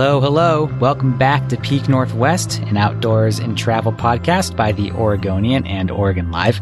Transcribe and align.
Hello, 0.00 0.18
hello. 0.18 0.64
Welcome 0.80 1.18
back 1.18 1.50
to 1.50 1.58
Peak 1.58 1.86
Northwest, 1.86 2.58
an 2.60 2.78
outdoors 2.78 3.38
and 3.38 3.58
travel 3.58 3.92
podcast 3.92 4.56
by 4.56 4.72
the 4.72 4.90
Oregonian 4.92 5.66
and 5.66 5.90
Oregon 5.90 6.30
Live, 6.30 6.58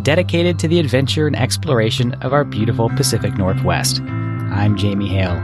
dedicated 0.00 0.58
to 0.58 0.68
the 0.68 0.78
adventure 0.78 1.26
and 1.26 1.36
exploration 1.36 2.14
of 2.22 2.32
our 2.32 2.44
beautiful 2.44 2.88
Pacific 2.88 3.36
Northwest. 3.36 4.00
I'm 4.00 4.74
Jamie 4.74 5.06
Hale. 5.06 5.36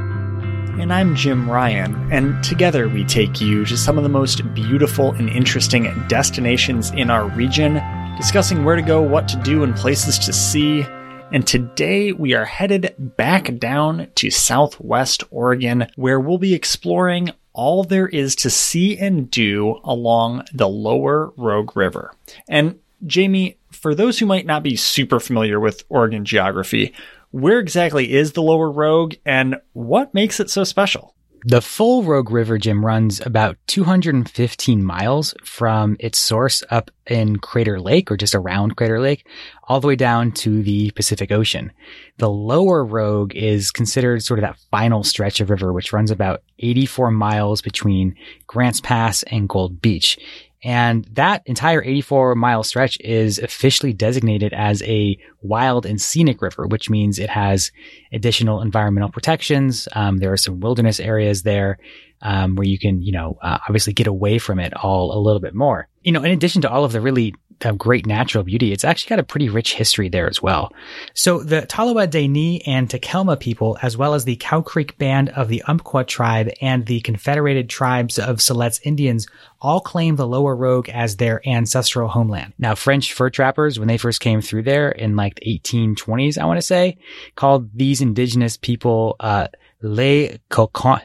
And 0.81 0.91
I'm 0.91 1.15
Jim 1.15 1.51
Ryan, 1.51 2.11
and 2.11 2.43
together 2.43 2.89
we 2.89 3.05
take 3.05 3.43
you 3.43 3.67
to 3.67 3.77
some 3.77 3.99
of 3.99 4.05
the 4.05 4.09
most 4.09 4.55
beautiful 4.55 5.13
and 5.13 5.29
interesting 5.29 5.93
destinations 6.09 6.93
in 6.93 7.11
our 7.11 7.29
region, 7.29 7.75
discussing 8.17 8.65
where 8.65 8.77
to 8.77 8.81
go, 8.81 9.03
what 9.03 9.29
to 9.29 9.37
do, 9.43 9.65
and 9.65 9.77
places 9.77 10.19
to 10.21 10.33
see. 10.33 10.87
And 11.35 11.45
today 11.45 12.13
we 12.13 12.33
are 12.35 12.45
headed 12.45 12.95
back 12.97 13.59
down 13.59 14.07
to 14.15 14.31
Southwest 14.31 15.25
Oregon, 15.33 15.89
where 15.97 16.21
we'll 16.21 16.39
be 16.39 16.55
exploring 16.55 17.33
all 17.53 17.83
there 17.83 18.07
is 18.07 18.37
to 18.37 18.51
see 18.51 18.97
and 18.97 19.29
do 19.29 19.81
along 19.83 20.45
the 20.55 20.69
lower 20.69 21.33
Rogue 21.37 21.77
River. 21.77 22.15
And 22.49 22.79
Jamie, 23.05 23.59
for 23.73 23.97
those 23.97 24.21
who 24.21 24.27
might 24.27 24.47
not 24.47 24.63
be 24.63 24.77
super 24.77 25.19
familiar 25.19 25.59
with 25.59 25.83
Oregon 25.89 26.25
geography, 26.25 26.95
where 27.33 27.59
exactly 27.59 28.13
is 28.13 28.35
the 28.35 28.43
lower 28.43 28.71
Rogue 28.71 29.15
and 29.27 29.57
what 29.73 30.15
makes 30.15 30.39
it 30.39 30.51
so 30.51 30.63
special? 30.63 31.14
The 31.47 31.61
full 31.61 32.05
Rogue 32.05 32.31
River, 32.31 32.57
Jim, 32.57 32.83
runs 32.83 33.21
about 33.21 33.59
215 33.67 34.83
miles 34.83 35.35
from 35.45 35.95
its 36.01 36.17
source 36.17 36.63
up 36.71 36.91
in 37.07 37.37
Crater 37.37 37.79
Lake 37.79 38.11
or 38.11 38.17
just 38.17 38.35
around 38.35 38.79
Crater 38.79 38.99
Lake 38.99 39.29
all 39.65 39.79
the 39.79 39.87
way 39.87 39.95
down 39.95 40.33
to 40.33 40.63
the 40.63 40.91
Pacific 40.93 41.31
Ocean. 41.31 41.71
The 42.17 42.31
lower 42.31 42.83
Rogue 42.83 43.35
is 43.35 43.71
considered 43.71 44.23
sort 44.23 44.39
of 44.39 44.45
that 44.45 44.59
final 44.71 45.05
stretch 45.05 45.39
of 45.39 45.51
river, 45.51 45.71
which 45.71 45.93
runs 45.93 46.11
about 46.11 46.43
84 46.61 47.11
miles 47.11 47.61
between 47.61 48.17
Grants 48.47 48.81
Pass 48.81 49.23
and 49.25 49.47
Gold 49.47 49.83
Beach. 49.83 50.19
And 50.65 51.05
that 51.13 51.43
entire 51.45 51.85
84 51.85 52.35
mile 52.35 52.63
stretch 52.63 52.99
is 53.01 53.39
officially 53.39 53.93
designated 53.93 54.55
as 54.55 54.83
a 54.83 55.19
wild 55.43 55.85
and 55.85 56.01
scenic 56.01 56.41
river, 56.41 56.67
which 56.67 56.89
means 56.89 57.19
it 57.19 57.29
has 57.31 57.71
additional 58.13 58.63
environmental 58.63 59.11
protections. 59.11 59.87
Um, 59.93 60.17
there 60.17 60.33
are 60.33 60.39
some 60.39 60.61
wilderness 60.61 60.99
areas 60.99 61.43
there 61.43 61.79
um, 62.25 62.57
where 62.57 62.67
you 62.67 62.79
can, 62.79 63.03
you 63.03 63.13
know, 63.13 63.39
uh, 63.43 63.59
obviously 63.69 63.93
get 63.93 64.07
away 64.07 64.39
from 64.39 64.59
it 64.59 64.75
all 64.75 65.17
a 65.17 65.21
little 65.21 65.41
bit 65.41 65.55
more. 65.55 65.89
You 66.03 66.13
know, 66.13 66.23
in 66.23 66.33
addition 66.33 66.63
to 66.63 66.71
all 66.71 66.85
of 66.85 66.93
the 66.93 67.01
really 67.01 67.35
of 67.63 67.79
great 67.79 68.07
natural 68.07 68.45
beauty, 68.45 68.73
it's 68.73 68.85
actually 68.85 69.11
got 69.11 69.19
a 69.19 69.25
pretty 69.25 69.49
rich 69.49 69.75
history 69.75 70.09
there 70.09 70.29
as 70.29 70.43
well. 70.43 70.73
So 71.15 71.43
the 71.43 71.63
Tolowa 71.63 72.07
Deni 72.07 72.61
and 72.67 72.89
Takelma 72.89 73.39
people, 73.39 73.79
as 73.81 73.97
well 73.97 74.15
as 74.15 74.25
the 74.25 74.37
Cow 74.37 74.61
Creek 74.61 74.99
Band 74.99 75.31
of 75.31 75.49
the 75.49 75.63
Umpqua 75.63 76.05
tribe 76.05 76.51
and 76.61 76.85
the 76.85 77.01
Confederated 77.01 77.69
Tribes 77.69 78.19
of 78.19 78.39
Siletz 78.39 78.81
Indians 78.83 79.27
all 79.61 79.81
claim 79.81 80.17
the 80.17 80.27
Lower 80.27 80.55
Rogue 80.55 80.89
as 80.91 81.17
their 81.17 81.47
ancestral 81.49 82.09
homeland. 82.09 82.53
Now, 82.59 82.75
French 82.75 83.13
fur 83.13 83.31
trappers, 83.31 83.79
when 83.79 83.89
they 83.89 83.99
first 83.99 84.21
came 84.21 84.41
through 84.41 84.65
there 84.65 84.91
in 84.91 85.17
like 85.17 85.37
the 85.37 85.59
1820s, 85.59 86.39
I 86.39 86.45
want 86.45 86.59
to 86.59 86.67
say, 86.67 86.99
called 87.35 87.71
these 87.75 88.01
indigenous 88.01 88.57
people, 88.57 89.17
uh, 89.21 89.49
Les 89.81 90.39
Coquins. 90.51 91.01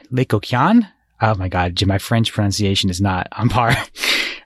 Oh 1.22 1.36
my 1.36 1.50
God, 1.50 1.86
my 1.86 1.98
French 1.98 2.34
pronunciation 2.34 2.90
is 2.90 3.02
not 3.02 3.28
on 3.32 3.50
par. 3.50 3.76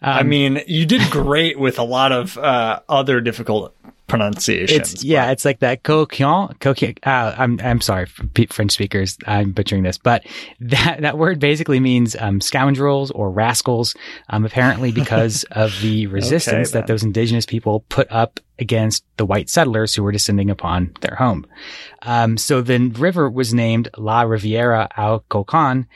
Um, 0.05 0.17
I 0.17 0.23
mean, 0.23 0.61
you 0.67 0.85
did 0.85 1.09
great 1.11 1.57
with 1.57 1.79
a 1.79 1.83
lot 1.83 2.11
of 2.11 2.37
uh, 2.37 2.81
other 2.89 3.21
difficult 3.21 3.73
pronunciations. 4.07 4.93
It's, 4.95 5.03
yeah, 5.03 5.31
it's 5.31 5.45
like 5.45 5.59
that 5.59 5.83
coquillon. 5.83 6.57
coquillon 6.59 6.97
uh, 7.05 7.35
I'm 7.37 7.59
I'm 7.61 7.81
sorry, 7.81 8.05
French 8.05 8.71
speakers. 8.71 9.17
I'm 9.25 9.51
butchering 9.51 9.83
this, 9.83 9.97
but 9.97 10.25
that 10.59 11.01
that 11.01 11.17
word 11.17 11.39
basically 11.39 11.79
means 11.79 12.15
um, 12.19 12.41
scoundrels 12.41 13.11
or 13.11 13.31
rascals. 13.31 13.95
Um, 14.29 14.45
apparently 14.45 14.91
because 14.91 15.43
of 15.51 15.79
the 15.81 16.07
resistance 16.07 16.69
okay, 16.69 16.79
that 16.79 16.87
those 16.87 17.03
indigenous 17.03 17.45
people 17.45 17.81
put 17.89 18.11
up 18.11 18.39
against 18.59 19.03
the 19.17 19.25
white 19.25 19.49
settlers 19.49 19.95
who 19.95 20.03
were 20.03 20.11
descending 20.11 20.49
upon 20.49 20.93
their 21.01 21.15
home. 21.15 21.45
Um, 22.03 22.37
so 22.37 22.61
the 22.61 22.89
river 22.89 23.29
was 23.29 23.53
named 23.53 23.89
La 23.97 24.21
Riviera 24.21 24.89
au 24.97 25.23
Cocan, 25.29 25.87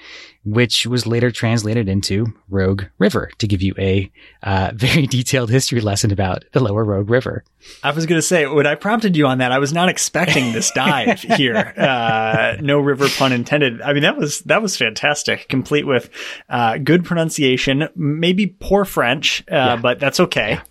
which 0.46 0.88
was 0.88 1.06
later 1.06 1.30
translated 1.30 1.90
into 1.90 2.26
Rogue 2.50 2.84
River 3.00 3.30
to 3.40 3.48
give 3.48 3.62
you 3.62 3.74
a 3.78 4.10
uh, 4.44 4.72
very 4.76 5.06
detailed 5.06 5.50
history 5.50 5.82
lesson 5.82 6.12
about 6.12 6.46
the 6.54 6.62
lower 6.62 6.84
Rogue 6.84 7.10
River. 7.10 7.44
I 7.84 7.92
was 7.92 8.06
going 8.06 8.18
to 8.18 8.26
say, 8.26 8.48
when 8.48 8.66
I 8.66 8.76
prompted 8.76 9.18
you 9.18 9.28
on 9.28 9.40
that, 9.40 9.52
I 9.52 9.60
was 9.60 9.74
not 9.74 9.90
expecting 9.90 10.54
this 10.54 10.72
dive 10.72 11.20
here. 11.38 11.74
Uh, 11.78 12.56
no 12.62 12.80
river 12.80 13.08
pun 13.10 13.34
intended. 13.34 13.82
I 13.82 13.92
mean, 13.92 14.04
that 14.04 14.18
was, 14.18 14.40
that 14.42 14.62
was 14.62 14.78
fantastic, 14.78 15.50
complete 15.50 15.86
with 15.86 16.10
uh, 16.48 16.78
good 16.78 17.04
pronunciation, 17.04 17.90
maybe 17.96 18.48
poor 18.48 18.86
French, 18.86 19.42
uh, 19.52 19.56
yeah. 19.56 19.76
but 19.76 20.00
that's 20.00 20.22
okay. 20.22 20.52
Yeah. 20.52 20.62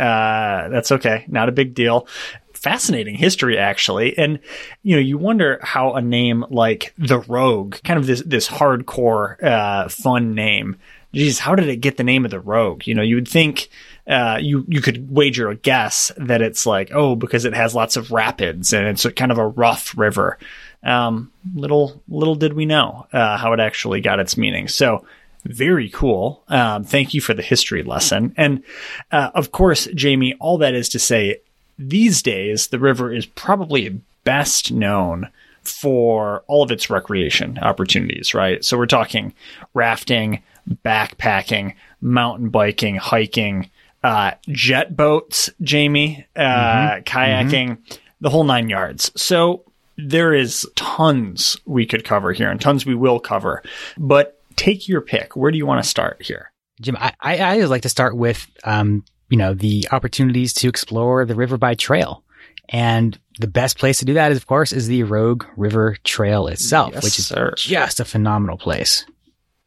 Uh, 0.00 0.68
that's 0.70 0.92
okay. 0.92 1.26
Not 1.28 1.50
a 1.50 1.52
big 1.52 1.74
deal. 1.74 2.06
Fascinating 2.54 3.14
history, 3.14 3.58
actually. 3.58 4.16
And, 4.16 4.38
you 4.82 4.96
know, 4.96 5.02
you 5.02 5.18
wonder 5.18 5.60
how 5.62 5.92
a 5.92 6.00
name 6.00 6.44
like 6.48 6.94
The 6.96 7.20
Rogue, 7.20 7.76
kind 7.84 7.98
of 7.98 8.06
this, 8.06 8.22
this 8.24 8.48
hardcore, 8.48 9.42
uh, 9.42 9.88
fun 9.88 10.34
name, 10.34 10.76
geez, 11.12 11.38
how 11.38 11.54
did 11.54 11.68
it 11.68 11.76
get 11.82 11.96
the 11.96 12.04
name 12.04 12.24
of 12.24 12.30
the 12.30 12.40
Rogue? 12.40 12.86
You 12.86 12.94
know, 12.94 13.02
you 13.02 13.16
would 13.16 13.28
think, 13.28 13.68
uh, 14.06 14.38
you, 14.40 14.64
you 14.68 14.80
could 14.80 15.14
wager 15.14 15.50
a 15.50 15.56
guess 15.56 16.12
that 16.16 16.40
it's 16.40 16.64
like, 16.64 16.90
oh, 16.92 17.14
because 17.14 17.44
it 17.44 17.54
has 17.54 17.74
lots 17.74 17.96
of 17.96 18.10
rapids 18.10 18.72
and 18.72 18.86
it's 18.86 19.06
kind 19.16 19.32
of 19.32 19.38
a 19.38 19.46
rough 19.46 19.96
river. 19.98 20.38
Um, 20.82 21.30
little, 21.54 22.02
little 22.08 22.36
did 22.36 22.54
we 22.54 22.64
know, 22.64 23.06
uh, 23.12 23.36
how 23.36 23.52
it 23.52 23.60
actually 23.60 24.00
got 24.00 24.20
its 24.20 24.36
meaning. 24.36 24.66
So, 24.68 25.04
very 25.44 25.88
cool. 25.90 26.42
Um, 26.48 26.84
thank 26.84 27.14
you 27.14 27.20
for 27.20 27.34
the 27.34 27.42
history 27.42 27.82
lesson. 27.82 28.34
And 28.36 28.62
uh, 29.10 29.30
of 29.34 29.52
course, 29.52 29.86
Jamie, 29.94 30.34
all 30.40 30.58
that 30.58 30.74
is 30.74 30.88
to 30.90 30.98
say, 30.98 31.40
these 31.78 32.22
days, 32.22 32.68
the 32.68 32.78
river 32.78 33.12
is 33.12 33.24
probably 33.24 34.00
best 34.24 34.70
known 34.70 35.30
for 35.62 36.42
all 36.46 36.62
of 36.62 36.70
its 36.70 36.90
recreation 36.90 37.58
opportunities, 37.58 38.34
right? 38.34 38.64
So 38.64 38.76
we're 38.76 38.86
talking 38.86 39.34
rafting, 39.72 40.42
backpacking, 40.84 41.74
mountain 42.00 42.50
biking, 42.50 42.96
hiking, 42.96 43.70
uh, 44.02 44.32
jet 44.48 44.96
boats, 44.96 45.50
Jamie, 45.62 46.26
uh, 46.36 46.40
mm-hmm. 46.40 47.02
kayaking, 47.04 47.68
mm-hmm. 47.70 47.94
the 48.20 48.30
whole 48.30 48.44
nine 48.44 48.68
yards. 48.68 49.10
So 49.20 49.64
there 49.96 50.32
is 50.32 50.66
tons 50.76 51.56
we 51.66 51.86
could 51.86 52.04
cover 52.04 52.32
here 52.32 52.50
and 52.50 52.60
tons 52.60 52.86
we 52.86 52.94
will 52.94 53.20
cover. 53.20 53.62
But 53.98 54.39
take 54.60 54.88
your 54.88 55.00
pick. 55.00 55.36
Where 55.36 55.50
do 55.50 55.58
you 55.58 55.66
want 55.66 55.82
to 55.82 55.88
start 55.88 56.22
here? 56.22 56.52
Jim, 56.80 56.96
I, 56.98 57.14
I, 57.20 57.38
I 57.38 57.52
always 57.54 57.70
like 57.70 57.82
to 57.82 57.88
start 57.88 58.16
with, 58.16 58.46
um, 58.64 59.04
you 59.28 59.36
know, 59.36 59.54
the 59.54 59.88
opportunities 59.90 60.52
to 60.54 60.68
explore 60.68 61.24
the 61.24 61.34
river 61.34 61.56
by 61.56 61.74
trail. 61.74 62.22
And 62.68 63.18
the 63.38 63.48
best 63.48 63.78
place 63.78 63.98
to 63.98 64.04
do 64.04 64.14
that 64.14 64.32
is, 64.32 64.38
of 64.38 64.46
course, 64.46 64.72
is 64.72 64.86
the 64.86 65.02
Rogue 65.02 65.44
River 65.56 65.96
Trail 66.04 66.46
itself, 66.46 66.92
yes, 66.94 67.02
which 67.02 67.18
is 67.18 67.26
sir. 67.26 67.52
just 67.56 68.00
a 68.00 68.04
phenomenal 68.04 68.58
place. 68.58 69.04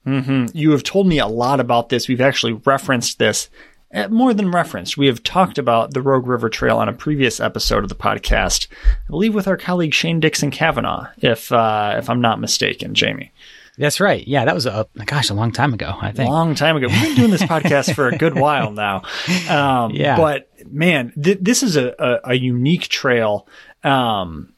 Mm-hmm. 0.06 0.56
You 0.57 0.72
have 0.72 0.84
told 0.84 1.07
me 1.07 1.19
a 1.19 1.28
lot 1.28 1.60
about 1.60 1.89
this. 1.89 2.07
We've 2.07 2.22
actually 2.22 2.54
referenced 2.54 3.19
this 3.19 3.50
uh, 3.94 4.07
more 4.07 4.34
than 4.34 4.51
referenced. 4.51 4.98
We 4.98 5.07
have 5.07 5.22
talked 5.24 5.57
about 5.57 5.94
the 5.94 6.01
Rogue 6.01 6.28
River 6.28 6.50
Trail 6.50 6.78
on 6.78 6.89
a 6.89 6.94
previous 6.94 7.39
episode 7.39 7.84
of 7.84 7.89
the 7.89 7.96
podcast, 7.96 8.68
I 8.86 9.10
believe 9.10 9.34
with 9.34 9.48
our 9.48 9.57
colleague 9.57 9.94
Shane 9.94 10.19
Dixon 10.19 10.51
Kavanaugh, 10.51 11.07
if 11.18 11.51
uh, 11.51 11.96
if 11.98 12.10
I'm 12.10 12.22
not 12.22 12.39
mistaken, 12.39 12.94
Jamie. 12.94 13.31
That's 13.78 14.00
right. 14.00 14.25
Yeah, 14.28 14.46
that 14.46 14.54
was 14.54 14.66
a 14.66 14.88
gosh, 15.06 15.30
a 15.30 15.34
long 15.34 15.52
time 15.52 15.74
ago. 15.74 15.96
I 16.00 16.12
think 16.12 16.30
long 16.30 16.54
time 16.56 16.75
ago. 16.75 16.88
We've 16.88 17.02
been 17.02 17.16
doing 17.16 17.31
this 17.31 17.42
podcast 17.42 17.96
for 17.96 18.08
a 18.08 18.18
good 18.18 18.36
while 18.36 18.72
now. 18.72 19.02
Um, 19.50 19.92
yeah, 19.96 20.16
but 20.16 20.50
man, 20.72 21.12
th- 21.22 21.40
this 21.42 21.64
is 21.64 21.75
a, 21.75 21.96
a, 21.98 22.31
a 22.31 22.34
unique 22.36 22.88
trail. 22.88 23.48
Um, 23.84 24.54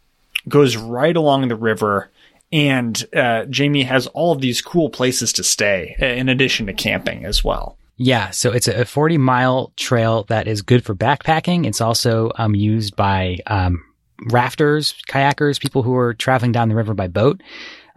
goes 0.47 0.75
right 0.77 1.15
along 1.15 1.47
the 1.47 1.55
river, 1.55 2.11
and 2.51 3.05
uh, 3.15 3.45
Jamie 3.45 3.83
has 3.83 4.07
all 4.07 4.31
of 4.31 4.41
these 4.41 4.61
cool 4.61 4.89
places 4.89 5.33
to 5.33 5.43
stay 5.43 5.95
in 5.99 6.29
addition 6.29 6.67
to 6.67 6.73
camping 6.73 7.25
as 7.25 7.43
well. 7.43 7.77
Yeah, 7.97 8.31
so 8.31 8.51
it's 8.51 8.67
a 8.67 8.83
40 8.83 9.17
mile 9.17 9.71
trail 9.77 10.23
that 10.23 10.47
is 10.47 10.61
good 10.61 10.83
for 10.83 10.93
backpacking. 10.93 11.65
It's 11.65 11.79
also 11.79 12.31
um, 12.35 12.53
used 12.53 12.95
by 12.95 13.37
um, 13.47 13.83
rafters, 14.29 14.95
kayakers, 15.07 15.59
people 15.59 15.81
who 15.81 15.95
are 15.95 16.13
traveling 16.13 16.51
down 16.51 16.67
the 16.67 16.75
river 16.75 16.93
by 16.93 17.07
boat. 17.07 17.41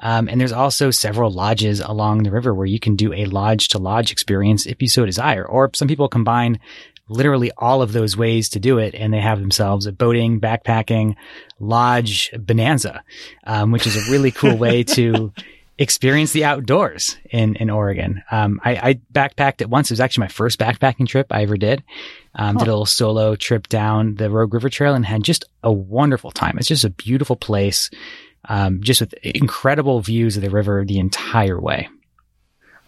Um, 0.01 0.29
and 0.29 0.41
there's 0.41 0.53
also 0.53 0.91
several 0.91 1.31
lodges 1.31 1.81
along 1.81 2.23
the 2.23 2.31
river 2.31 2.55
where 2.55 2.67
you 2.67 2.79
can 2.79 2.97
do 2.97 3.13
a 3.13 3.27
lodge 3.27 3.69
to 3.69 3.79
lodge 3.79 4.13
experience 4.13 4.67
if 4.67 4.81
you 4.81 4.89
so 4.89 5.05
desire. 5.05 5.45
Or 5.45 5.71
some 5.75 5.89
people 5.89 6.09
combine 6.09 6.61
literally 7.09 7.51
all 7.57 7.83
of 7.83 7.93
those 7.93 8.17
ways 8.17 8.51
to 8.51 8.61
do 8.61 8.79
it 8.79 8.95
and 8.95 9.13
they 9.13 9.21
have 9.21 9.41
themselves 9.41 9.87
a 9.87 9.93
boating, 9.93 10.41
backpacking, 10.41 11.17
lodge 11.59 12.31
bonanza, 12.39 13.03
um, 13.45 13.73
which 13.73 13.87
is 13.87 13.97
a 13.97 14.11
really 14.11 14.31
cool 14.31 14.57
way 14.57 14.83
to 14.85 15.33
experience 15.79 16.33
the 16.33 16.45
outdoors 16.45 17.17
in, 17.31 17.55
in 17.57 17.71
Oregon. 17.71 18.23
Um, 18.31 18.61
I, 18.65 18.71
I, 18.77 19.01
backpacked 19.13 19.61
it 19.61 19.71
once. 19.71 19.91
It 19.91 19.95
was 19.95 20.01
actually 20.01 20.23
my 20.23 20.29
first 20.29 20.59
backpacking 20.59 21.07
trip 21.07 21.29
I 21.31 21.43
ever 21.43 21.57
did. 21.57 21.85
Um. 22.35 22.57
Did 22.57 22.67
a 22.67 22.73
little 22.73 22.87
solo 22.87 23.37
trip 23.37 23.69
down 23.69 24.17
the 24.17 24.29
Rogue 24.29 24.55
River 24.55 24.69
Trail 24.69 24.95
and 24.95 25.07
had 25.07 25.23
just 25.23 25.45
a 25.63 25.73
wonderful 25.73 26.31
time. 26.31 26.59
It's 26.59 26.69
just 26.69 26.85
a 26.85 26.91
beautiful 26.91 27.37
place 27.37 27.91
um, 28.49 28.83
just 28.83 29.01
with 29.01 29.15
incredible 29.15 30.01
views 30.01 30.37
of 30.37 30.43
the 30.43 30.51
river 30.51 30.85
the 30.85 30.99
entire 30.99 31.61
way. 31.61 31.89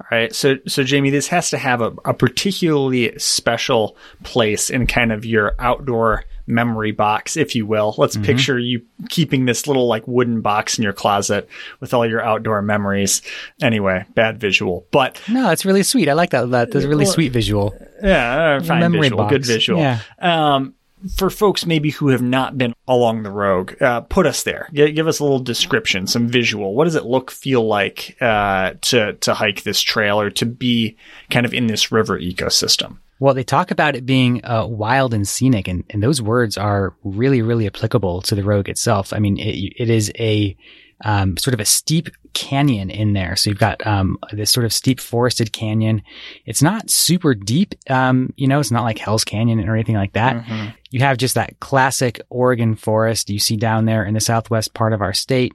All 0.00 0.06
right. 0.10 0.34
So, 0.34 0.56
so 0.66 0.82
Jamie, 0.82 1.10
this 1.10 1.28
has 1.28 1.50
to 1.50 1.58
have 1.58 1.82
a, 1.82 1.92
a 2.06 2.14
particularly 2.14 3.18
special 3.18 3.96
place 4.24 4.70
in 4.70 4.86
kind 4.86 5.12
of 5.12 5.26
your 5.26 5.54
outdoor 5.58 6.24
memory 6.46 6.92
box, 6.92 7.36
if 7.36 7.54
you 7.54 7.66
will. 7.66 7.94
Let's 7.98 8.16
mm-hmm. 8.16 8.24
picture 8.24 8.58
you 8.58 8.82
keeping 9.10 9.44
this 9.44 9.66
little 9.66 9.86
like 9.86 10.08
wooden 10.08 10.40
box 10.40 10.78
in 10.78 10.84
your 10.84 10.94
closet 10.94 11.48
with 11.80 11.92
all 11.92 12.06
your 12.06 12.22
outdoor 12.22 12.62
memories. 12.62 13.20
Anyway, 13.62 14.06
bad 14.14 14.40
visual, 14.40 14.86
but 14.90 15.20
no, 15.28 15.50
it's 15.50 15.66
really 15.66 15.82
sweet. 15.82 16.08
I 16.08 16.14
like 16.14 16.30
that. 16.30 16.50
That's 16.50 16.74
a 16.74 16.88
really 16.88 17.04
well, 17.04 17.12
sweet 17.12 17.32
visual. 17.32 17.74
Yeah, 18.02 18.56
uh, 18.56 18.64
fine 18.64 18.80
memory 18.80 19.00
visual, 19.02 19.24
box. 19.24 19.32
good 19.32 19.46
visual. 19.46 19.80
Yeah. 19.80 20.00
Um, 20.18 20.74
for 21.16 21.30
folks 21.30 21.66
maybe 21.66 21.90
who 21.90 22.08
have 22.08 22.22
not 22.22 22.58
been 22.58 22.74
along 22.86 23.22
the 23.22 23.30
rogue, 23.30 23.80
uh, 23.80 24.00
put 24.02 24.26
us 24.26 24.42
there. 24.42 24.68
G- 24.72 24.92
give 24.92 25.06
us 25.06 25.20
a 25.20 25.22
little 25.22 25.38
description, 25.38 26.06
some 26.06 26.28
visual. 26.28 26.74
What 26.74 26.84
does 26.84 26.94
it 26.94 27.04
look, 27.04 27.30
feel 27.30 27.66
like 27.66 28.16
uh, 28.20 28.74
to 28.82 29.14
to 29.14 29.34
hike 29.34 29.62
this 29.62 29.80
trail 29.80 30.20
or 30.20 30.30
to 30.30 30.46
be 30.46 30.96
kind 31.30 31.46
of 31.46 31.54
in 31.54 31.66
this 31.66 31.92
river 31.92 32.18
ecosystem? 32.18 32.98
Well, 33.18 33.34
they 33.34 33.44
talk 33.44 33.70
about 33.70 33.96
it 33.96 34.06
being 34.06 34.44
uh, 34.44 34.66
wild 34.66 35.12
and 35.12 35.28
scenic, 35.28 35.68
and, 35.68 35.84
and 35.90 36.02
those 36.02 36.22
words 36.22 36.56
are 36.56 36.94
really, 37.04 37.42
really 37.42 37.66
applicable 37.66 38.22
to 38.22 38.34
the 38.34 38.42
rogue 38.42 38.70
itself. 38.70 39.12
I 39.12 39.18
mean, 39.18 39.38
it, 39.38 39.74
it 39.76 39.90
is 39.90 40.10
a 40.18 40.56
um, 41.02 41.36
sort 41.36 41.54
of 41.54 41.60
a 41.60 41.64
steep 41.64 42.08
canyon 42.32 42.90
in 42.90 43.12
there. 43.12 43.36
So 43.36 43.50
you've 43.50 43.58
got 43.58 43.84
um, 43.86 44.18
this 44.32 44.50
sort 44.50 44.66
of 44.66 44.72
steep 44.72 45.00
forested 45.00 45.52
canyon. 45.52 46.02
It's 46.46 46.62
not 46.62 46.90
super 46.90 47.34
deep, 47.34 47.74
um, 47.88 48.32
you 48.36 48.46
know, 48.46 48.60
it's 48.60 48.70
not 48.70 48.84
like 48.84 48.98
Hell's 48.98 49.24
Canyon 49.24 49.66
or 49.68 49.74
anything 49.74 49.96
like 49.96 50.12
that. 50.12 50.36
Mm-hmm. 50.36 50.70
You 50.90 51.00
have 51.00 51.18
just 51.18 51.34
that 51.34 51.58
classic 51.60 52.20
Oregon 52.30 52.76
forest 52.76 53.30
you 53.30 53.38
see 53.38 53.56
down 53.56 53.84
there 53.84 54.04
in 54.04 54.14
the 54.14 54.20
southwest 54.20 54.74
part 54.74 54.92
of 54.92 55.00
our 55.00 55.12
state. 55.12 55.54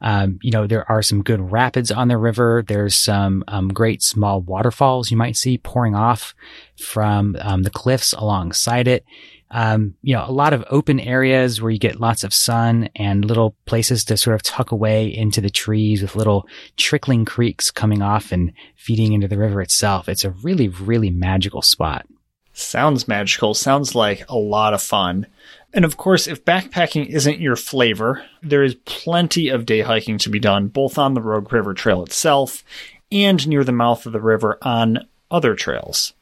Um, 0.00 0.38
you 0.42 0.50
know, 0.50 0.66
there 0.66 0.90
are 0.90 1.02
some 1.02 1.22
good 1.22 1.50
rapids 1.52 1.90
on 1.90 2.08
the 2.08 2.18
river. 2.18 2.62
There's 2.66 2.94
some 2.94 3.44
um, 3.48 3.68
great 3.68 4.02
small 4.02 4.42
waterfalls 4.42 5.10
you 5.10 5.16
might 5.16 5.36
see 5.36 5.58
pouring 5.58 5.94
off 5.94 6.34
from 6.78 7.36
um, 7.40 7.62
the 7.62 7.70
cliffs 7.70 8.12
alongside 8.12 8.88
it 8.88 9.04
um, 9.50 9.94
you 10.02 10.14
know, 10.14 10.24
a 10.26 10.32
lot 10.32 10.52
of 10.52 10.64
open 10.70 10.98
areas 10.98 11.62
where 11.62 11.70
you 11.70 11.78
get 11.78 12.00
lots 12.00 12.24
of 12.24 12.34
sun 12.34 12.88
and 12.96 13.24
little 13.24 13.54
places 13.64 14.04
to 14.04 14.16
sort 14.16 14.34
of 14.34 14.42
tuck 14.42 14.72
away 14.72 15.06
into 15.06 15.40
the 15.40 15.50
trees 15.50 16.02
with 16.02 16.16
little 16.16 16.48
trickling 16.76 17.24
creeks 17.24 17.70
coming 17.70 18.02
off 18.02 18.32
and 18.32 18.52
feeding 18.74 19.12
into 19.12 19.28
the 19.28 19.38
river 19.38 19.60
itself. 19.60 20.08
It's 20.08 20.24
a 20.24 20.30
really, 20.30 20.68
really 20.68 21.10
magical 21.10 21.62
spot. 21.62 22.06
Sounds 22.52 23.06
magical. 23.06 23.54
Sounds 23.54 23.94
like 23.94 24.28
a 24.28 24.36
lot 24.36 24.74
of 24.74 24.82
fun. 24.82 25.26
And 25.72 25.84
of 25.84 25.96
course, 25.98 26.26
if 26.26 26.44
backpacking 26.44 27.06
isn't 27.06 27.38
your 27.38 27.56
flavor, 27.56 28.24
there 28.42 28.64
is 28.64 28.76
plenty 28.86 29.50
of 29.50 29.66
day 29.66 29.82
hiking 29.82 30.16
to 30.18 30.30
be 30.30 30.40
done, 30.40 30.68
both 30.68 30.96
on 30.96 31.14
the 31.14 31.20
Rogue 31.20 31.52
River 31.52 31.74
Trail 31.74 32.02
itself 32.02 32.64
and 33.12 33.46
near 33.46 33.62
the 33.62 33.72
mouth 33.72 34.06
of 34.06 34.12
the 34.12 34.20
river 34.20 34.58
on 34.62 35.06
other 35.30 35.54
trails. 35.54 36.14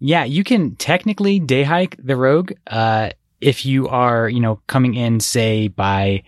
Yeah, 0.00 0.24
you 0.24 0.44
can 0.44 0.76
technically 0.76 1.38
day 1.38 1.62
hike 1.62 1.96
the 2.02 2.16
Rogue. 2.16 2.52
Uh, 2.66 3.10
if 3.40 3.64
you 3.64 3.88
are, 3.88 4.28
you 4.28 4.40
know, 4.40 4.60
coming 4.66 4.94
in, 4.94 5.20
say, 5.20 5.68
by 5.68 6.22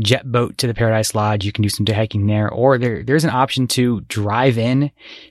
jet 0.00 0.30
boat 0.30 0.58
to 0.58 0.66
the 0.66 0.74
Paradise 0.74 1.14
Lodge, 1.14 1.44
you 1.44 1.52
can 1.52 1.62
do 1.62 1.68
some 1.68 1.84
day 1.84 1.92
hiking 1.92 2.26
there. 2.26 2.50
Or 2.50 2.78
there, 2.78 3.02
there's 3.02 3.24
an 3.24 3.30
option 3.30 3.66
to 3.68 4.00
drive 4.02 4.58
in 4.58 4.90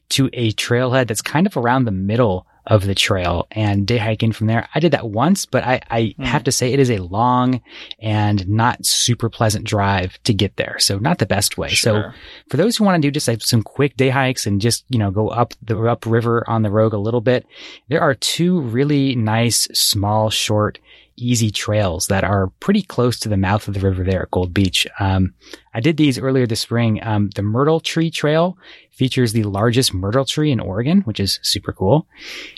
to 0.10 0.30
a 0.34 0.52
trailhead 0.54 1.08
that's 1.08 1.22
kind 1.22 1.48
of 1.48 1.58
around 1.58 1.86
the 1.86 1.92
middle 1.92 2.46
of 2.68 2.86
the 2.86 2.96
trail 2.96 3.48
and 3.52 3.88
day 3.88 3.98
hiking 3.98 4.32
from 4.32 4.48
there. 4.48 4.68
I 4.76 4.80
did 4.80 4.92
that 4.92 5.10
once, 5.10 5.46
but 5.46 5.64
I, 5.64 5.82
I 5.90 6.02
mm. 6.20 6.26
have 6.26 6.44
to 6.44 6.52
say 6.52 6.72
it 6.72 6.80
is 6.80 6.92
a 6.92 7.00
long 7.00 7.62
and 8.00 8.48
not 8.48 8.86
super 8.86 9.30
pleasant 9.30 9.66
drive 9.66 10.22
to 10.24 10.34
get 10.34 10.58
there. 10.58 10.78
So 10.80 11.00
not 11.00 11.18
the 11.18 11.26
best 11.26 11.58
way. 11.58 11.70
Sure. 11.70 12.14
So 12.14 12.20
for 12.50 12.58
those 12.58 12.78
who 12.78 12.84
want 12.84 13.02
to 13.02 13.08
do 13.08 13.12
just 13.12 13.28
like 13.28 13.42
some 13.42 13.64
quick 13.64 13.98
day 13.98 14.10
hikes 14.10 14.46
and 14.46 14.62
just, 14.62 14.86
you 14.90 15.00
know, 15.00 15.12
go 15.12 15.30
up 15.30 15.54
the 15.62 15.78
up 15.84 16.06
river 16.06 16.44
on 16.48 16.62
the 16.62 16.70
Rogue 16.70 16.94
a 16.94 16.98
little 16.98 17.22
bit, 17.22 17.46
there 17.88 18.02
are 18.02 18.14
two 18.14 18.60
really 18.62 19.16
nice, 19.16 19.68
small, 19.74 20.30
short 20.30 20.80
easy 21.18 21.52
trails 21.52 22.08
that 22.08 22.24
are 22.24 22.48
pretty 22.60 22.82
close 22.82 23.20
to 23.20 23.30
the 23.30 23.38
mouth 23.38 23.68
of 23.68 23.74
the 23.74 23.80
river 23.80 24.04
there 24.04 24.22
at 24.22 24.32
Gold 24.32 24.54
Beach. 24.54 24.88
Um, 25.00 25.34
I 25.74 25.80
did 25.80 25.98
these 25.98 26.18
earlier 26.18 26.48
this 26.48 26.62
spring. 26.62 27.04
Um, 27.04 27.30
the 27.36 27.42
Myrtle 27.42 27.80
Tree 27.80 28.10
Trail 28.10 28.58
features 28.92 29.34
the 29.34 29.44
largest 29.44 29.94
myrtle 29.94 30.26
tree 30.26 30.52
in 30.52 30.60
Oregon, 30.60 31.02
which 31.02 31.20
is 31.20 31.40
super 31.44 31.74
cool. 31.74 32.08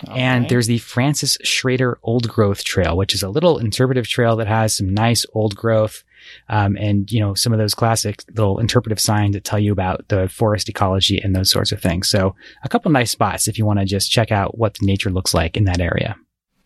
Okay. 0.08 0.20
And 0.20 0.48
there's 0.48 0.66
the 0.66 0.78
Frances 0.78 1.36
Schrader 1.42 1.98
Old 2.02 2.28
Growth 2.28 2.64
Trail, 2.64 2.96
which 2.96 3.14
is 3.14 3.22
a 3.22 3.28
little 3.28 3.58
interpretive 3.58 4.06
trail 4.06 4.36
that 4.36 4.46
has 4.46 4.76
some 4.76 4.92
nice 4.92 5.26
old 5.34 5.56
growth. 5.56 6.04
Um, 6.50 6.76
and 6.76 7.10
you 7.10 7.18
know 7.18 7.32
some 7.32 7.54
of 7.54 7.58
those 7.58 7.74
classic 7.74 8.22
little 8.36 8.58
interpretive 8.58 9.00
signs 9.00 9.32
that 9.32 9.42
tell 9.42 9.58
you 9.58 9.72
about 9.72 10.06
the 10.08 10.28
forest 10.28 10.68
ecology 10.68 11.18
and 11.18 11.34
those 11.34 11.50
sorts 11.50 11.72
of 11.72 11.80
things. 11.80 12.10
So 12.10 12.34
a 12.62 12.68
couple 12.68 12.90
nice 12.90 13.10
spots 13.10 13.48
if 13.48 13.56
you 13.56 13.64
want 13.64 13.78
to 13.78 13.86
just 13.86 14.10
check 14.10 14.30
out 14.30 14.58
what 14.58 14.74
the 14.74 14.84
nature 14.84 15.10
looks 15.10 15.32
like 15.32 15.56
in 15.56 15.64
that 15.64 15.80
area 15.80 16.16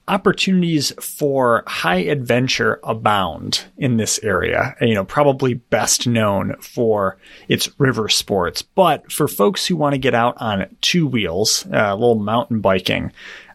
opportunities 0.06 0.92
for 1.00 1.64
high 1.66 2.00
adventure 2.00 2.80
abound 2.82 3.64
in 3.76 3.96
this 3.96 4.18
area. 4.22 4.76
You 4.80 4.94
know, 4.94 5.04
probably 5.04 5.54
best 5.54 6.06
known 6.06 6.56
for 6.60 7.16
its 7.48 7.68
river 7.78 8.08
sports, 8.08 8.62
but 8.62 9.10
for 9.10 9.28
folks 9.28 9.66
who 9.66 9.76
want 9.76 9.94
to 9.94 9.98
get 9.98 10.14
out 10.14 10.36
on 10.38 10.76
two 10.80 11.06
wheels, 11.06 11.66
uh, 11.66 11.88
a 11.90 11.96
little 11.96 12.16
mountain 12.16 12.60
biking, 12.60 13.12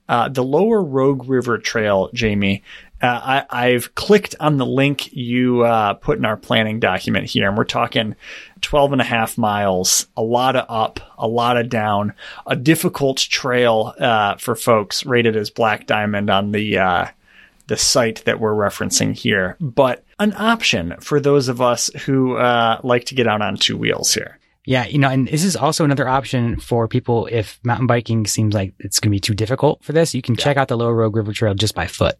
uh, 0.07 0.27
the 0.27 0.43
Lower 0.43 0.81
Rogue 0.81 1.29
River 1.29 1.59
Trail, 1.59 2.09
Jamie, 2.13 2.63
uh, 3.01 3.43
I, 3.49 3.69
have 3.69 3.95
clicked 3.95 4.35
on 4.41 4.57
the 4.57 4.65
link 4.65 5.13
you 5.13 5.61
uh, 5.61 5.93
put 5.93 6.17
in 6.17 6.25
our 6.25 6.35
planning 6.35 6.81
document 6.81 7.27
here, 7.27 7.47
and 7.47 7.57
we're 7.57 7.63
talking 7.63 8.15
12 8.61 8.93
and 8.93 9.01
a 9.01 9.05
half 9.05 9.37
miles, 9.37 10.07
a 10.17 10.21
lot 10.21 10.55
of 10.55 10.65
up, 10.69 10.99
a 11.17 11.27
lot 11.27 11.57
of 11.57 11.69
down, 11.69 12.13
a 12.47 12.55
difficult 12.55 13.17
trail 13.17 13.93
uh, 13.99 14.35
for 14.35 14.55
folks 14.55 15.05
rated 15.05 15.35
as 15.35 15.49
Black 15.49 15.87
Diamond 15.87 16.29
on 16.29 16.51
the 16.51 16.77
uh, 16.77 17.07
the 17.67 17.77
site 17.77 18.25
that 18.25 18.39
we're 18.39 18.53
referencing 18.53 19.13
here, 19.13 19.55
but 19.61 20.03
an 20.17 20.33
option 20.33 20.95
for 20.99 21.19
those 21.19 21.47
of 21.47 21.61
us 21.61 21.91
who 22.05 22.35
uh, 22.35 22.81
like 22.83 23.05
to 23.05 23.15
get 23.15 23.27
out 23.27 23.43
on 23.43 23.55
two 23.55 23.77
wheels 23.77 24.13
here. 24.13 24.38
Yeah, 24.69 24.85
you 24.85 24.99
know, 24.99 25.09
and 25.09 25.27
this 25.27 25.43
is 25.43 25.55
also 25.55 25.83
another 25.83 26.07
option 26.07 26.59
for 26.59 26.87
people 26.87 27.25
if 27.31 27.59
mountain 27.63 27.87
biking 27.87 28.27
seems 28.27 28.53
like 28.53 28.75
it's 28.77 28.99
going 28.99 29.09
to 29.09 29.15
be 29.15 29.19
too 29.19 29.33
difficult 29.33 29.83
for 29.83 29.93
this. 29.93 30.13
You 30.13 30.21
can 30.21 30.35
yeah. 30.35 30.43
check 30.43 30.57
out 30.57 30.67
the 30.67 30.77
Lower 30.77 30.93
Rogue 30.93 31.15
River 31.15 31.33
Trail 31.33 31.55
just 31.55 31.73
by 31.73 31.87
foot. 31.87 32.15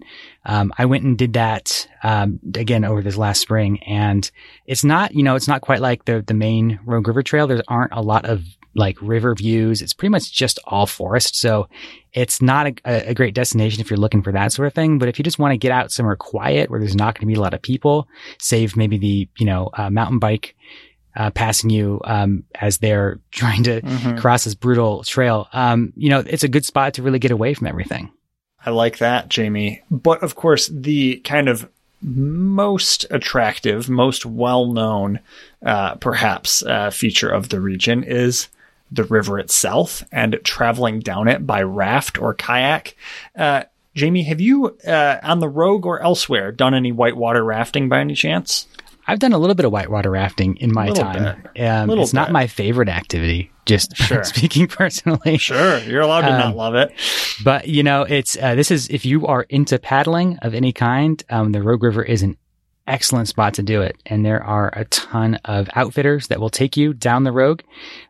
Um, 0.45 0.73
I 0.75 0.85
went 0.85 1.03
and 1.03 1.15
did 1.15 1.33
that 1.33 1.87
um, 2.01 2.39
again 2.55 2.85
over 2.85 3.03
this 3.03 3.17
last 3.17 3.41
spring, 3.41 3.83
and 3.83 4.31
it's 4.65 4.83
not, 4.83 5.13
you 5.13 5.21
know, 5.21 5.35
it's 5.35 5.47
not 5.47 5.61
quite 5.61 5.79
like 5.79 6.05
the 6.05 6.23
the 6.23 6.33
main 6.33 6.79
Rogue 6.85 7.07
River 7.07 7.21
Trail. 7.21 7.45
There 7.45 7.61
aren't 7.67 7.93
a 7.93 8.01
lot 8.01 8.25
of 8.25 8.43
like 8.73 8.99
river 8.99 9.35
views. 9.35 9.83
It's 9.83 9.93
pretty 9.93 10.09
much 10.09 10.33
just 10.33 10.57
all 10.65 10.87
forest, 10.87 11.35
so 11.35 11.69
it's 12.13 12.41
not 12.41 12.65
a, 12.65 13.09
a 13.09 13.13
great 13.13 13.35
destination 13.35 13.79
if 13.79 13.91
you're 13.91 13.97
looking 13.97 14.23
for 14.23 14.31
that 14.31 14.53
sort 14.53 14.65
of 14.65 14.73
thing. 14.73 14.97
But 14.97 15.07
if 15.07 15.19
you 15.19 15.23
just 15.23 15.37
want 15.37 15.51
to 15.51 15.57
get 15.59 15.71
out 15.71 15.91
somewhere 15.91 16.15
quiet 16.15 16.71
where 16.71 16.79
there's 16.79 16.95
not 16.95 17.13
going 17.13 17.27
to 17.27 17.31
be 17.31 17.37
a 17.37 17.41
lot 17.41 17.53
of 17.53 17.61
people, 17.61 18.07
save 18.39 18.75
maybe 18.75 18.97
the 18.97 19.29
you 19.37 19.45
know 19.45 19.69
uh, 19.75 19.91
mountain 19.91 20.17
bike 20.17 20.55
uh, 21.19 21.29
passing 21.31 21.69
you 21.69 21.99
um, 22.05 22.45
as 22.55 22.77
they're 22.77 23.19
trying 23.31 23.63
to 23.63 23.81
mm-hmm. 23.81 24.17
cross 24.17 24.45
this 24.45 24.55
brutal 24.55 25.03
trail. 25.03 25.47
Um, 25.53 25.93
you 25.95 26.09
know, 26.09 26.23
it's 26.25 26.43
a 26.43 26.47
good 26.47 26.65
spot 26.65 26.95
to 26.95 27.03
really 27.03 27.19
get 27.19 27.31
away 27.31 27.53
from 27.53 27.67
everything. 27.67 28.11
I 28.65 28.71
like 28.71 28.97
that, 28.97 29.29
Jamie. 29.29 29.83
But 29.91 30.23
of 30.23 30.35
course, 30.35 30.69
the 30.73 31.17
kind 31.17 31.47
of 31.47 31.69
most 32.01 33.05
attractive, 33.11 33.89
most 33.89 34.25
well 34.25 34.65
known, 34.65 35.19
uh, 35.65 35.95
perhaps, 35.95 36.63
uh, 36.63 36.89
feature 36.89 37.29
of 37.29 37.49
the 37.49 37.59
region 37.59 38.03
is 38.03 38.47
the 38.91 39.03
river 39.03 39.37
itself 39.37 40.03
and 40.11 40.39
traveling 40.43 40.99
down 40.99 41.27
it 41.27 41.45
by 41.45 41.61
raft 41.61 42.17
or 42.19 42.33
kayak. 42.33 42.95
Uh, 43.35 43.63
Jamie, 43.95 44.23
have 44.23 44.39
you, 44.39 44.77
uh, 44.87 45.19
on 45.21 45.39
the 45.39 45.49
Rogue 45.49 45.85
or 45.85 46.01
elsewhere, 46.01 46.51
done 46.51 46.73
any 46.73 46.91
whitewater 46.91 47.43
rafting 47.43 47.89
by 47.89 47.99
any 47.99 48.15
chance? 48.15 48.65
I've 49.09 49.19
done 49.19 49.33
a 49.33 49.37
little 49.39 49.55
bit 49.55 49.65
of 49.65 49.71
whitewater 49.71 50.11
rafting 50.11 50.55
in 50.57 50.71
my 50.73 50.87
Little 50.89 51.03
time. 51.03 51.41
bit. 51.55 51.61
Um, 51.65 51.89
it's 51.91 52.13
not 52.13 52.31
my 52.31 52.47
favorite 52.47 52.89
activity, 52.89 53.51
just 53.65 53.95
Sure. 54.07 54.23
speaking 54.23 54.67
personally. 54.67 55.37
Sure, 55.37 55.79
you're 55.79 56.01
allowed 56.01 56.21
to 56.21 56.29
not 56.29 56.45
Um, 56.47 56.55
love 56.55 56.75
it. 56.75 56.93
But 57.43 57.67
you 57.67 57.83
know, 57.83 58.03
it's 58.03 58.37
uh, 58.41 58.55
this 58.55 58.69
is 58.71 58.87
if 58.89 59.05
you 59.05 59.25
are 59.27 59.43
into 59.49 59.79
paddling 59.79 60.37
of 60.43 60.53
any 60.53 60.71
kind, 60.71 61.21
um, 61.29 61.51
the 61.51 61.61
Rogue 61.63 61.83
River 61.83 62.03
is 62.03 62.21
an 62.21 62.37
excellent 62.87 63.27
spot 63.27 63.53
to 63.53 63.61
do 63.63 63.81
it. 63.81 63.95
And 64.07 64.25
there 64.25 64.43
are 64.43 64.71
a 64.75 64.83
ton 64.85 65.35
of 65.45 65.69
outfitters 65.75 66.27
that 66.27 66.39
will 66.39 66.49
take 66.49 66.75
you 66.75 66.93
down 66.93 67.23
the 67.23 67.31
Rogue 67.31 67.61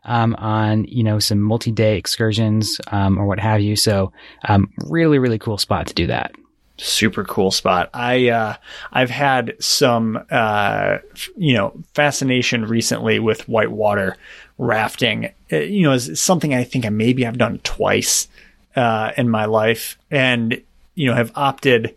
um, 0.04 0.34
on 0.36 0.84
you 0.84 1.02
know 1.02 1.18
some 1.18 1.40
multi-day 1.40 1.96
excursions 1.98 2.80
um, 2.88 3.18
or 3.18 3.26
what 3.26 3.40
have 3.40 3.60
you. 3.60 3.76
So 3.76 4.12
um, 4.48 4.68
really, 4.86 5.18
really 5.18 5.38
cool 5.38 5.58
spot 5.58 5.86
to 5.88 5.94
do 5.94 6.06
that. 6.08 6.32
Super 6.80 7.24
cool 7.24 7.50
spot. 7.50 7.90
I 7.94 8.28
uh, 8.28 8.56
I've 8.92 9.10
had 9.10 9.54
some 9.60 10.24
uh, 10.30 10.98
you 11.36 11.54
know 11.54 11.72
fascination 11.94 12.64
recently 12.64 13.18
with 13.18 13.48
whitewater 13.48 14.16
rafting. 14.58 15.32
Uh, 15.52 15.58
you 15.58 15.82
know, 15.82 15.92
is 15.92 16.20
something 16.20 16.54
I 16.54 16.64
think 16.64 16.86
I 16.86 16.88
maybe 16.88 17.26
I've 17.26 17.38
done 17.38 17.58
twice 17.62 18.28
uh, 18.76 19.12
in 19.16 19.28
my 19.28 19.44
life, 19.44 19.98
and 20.10 20.60
you 20.94 21.06
know 21.06 21.14
have 21.14 21.32
opted 21.34 21.94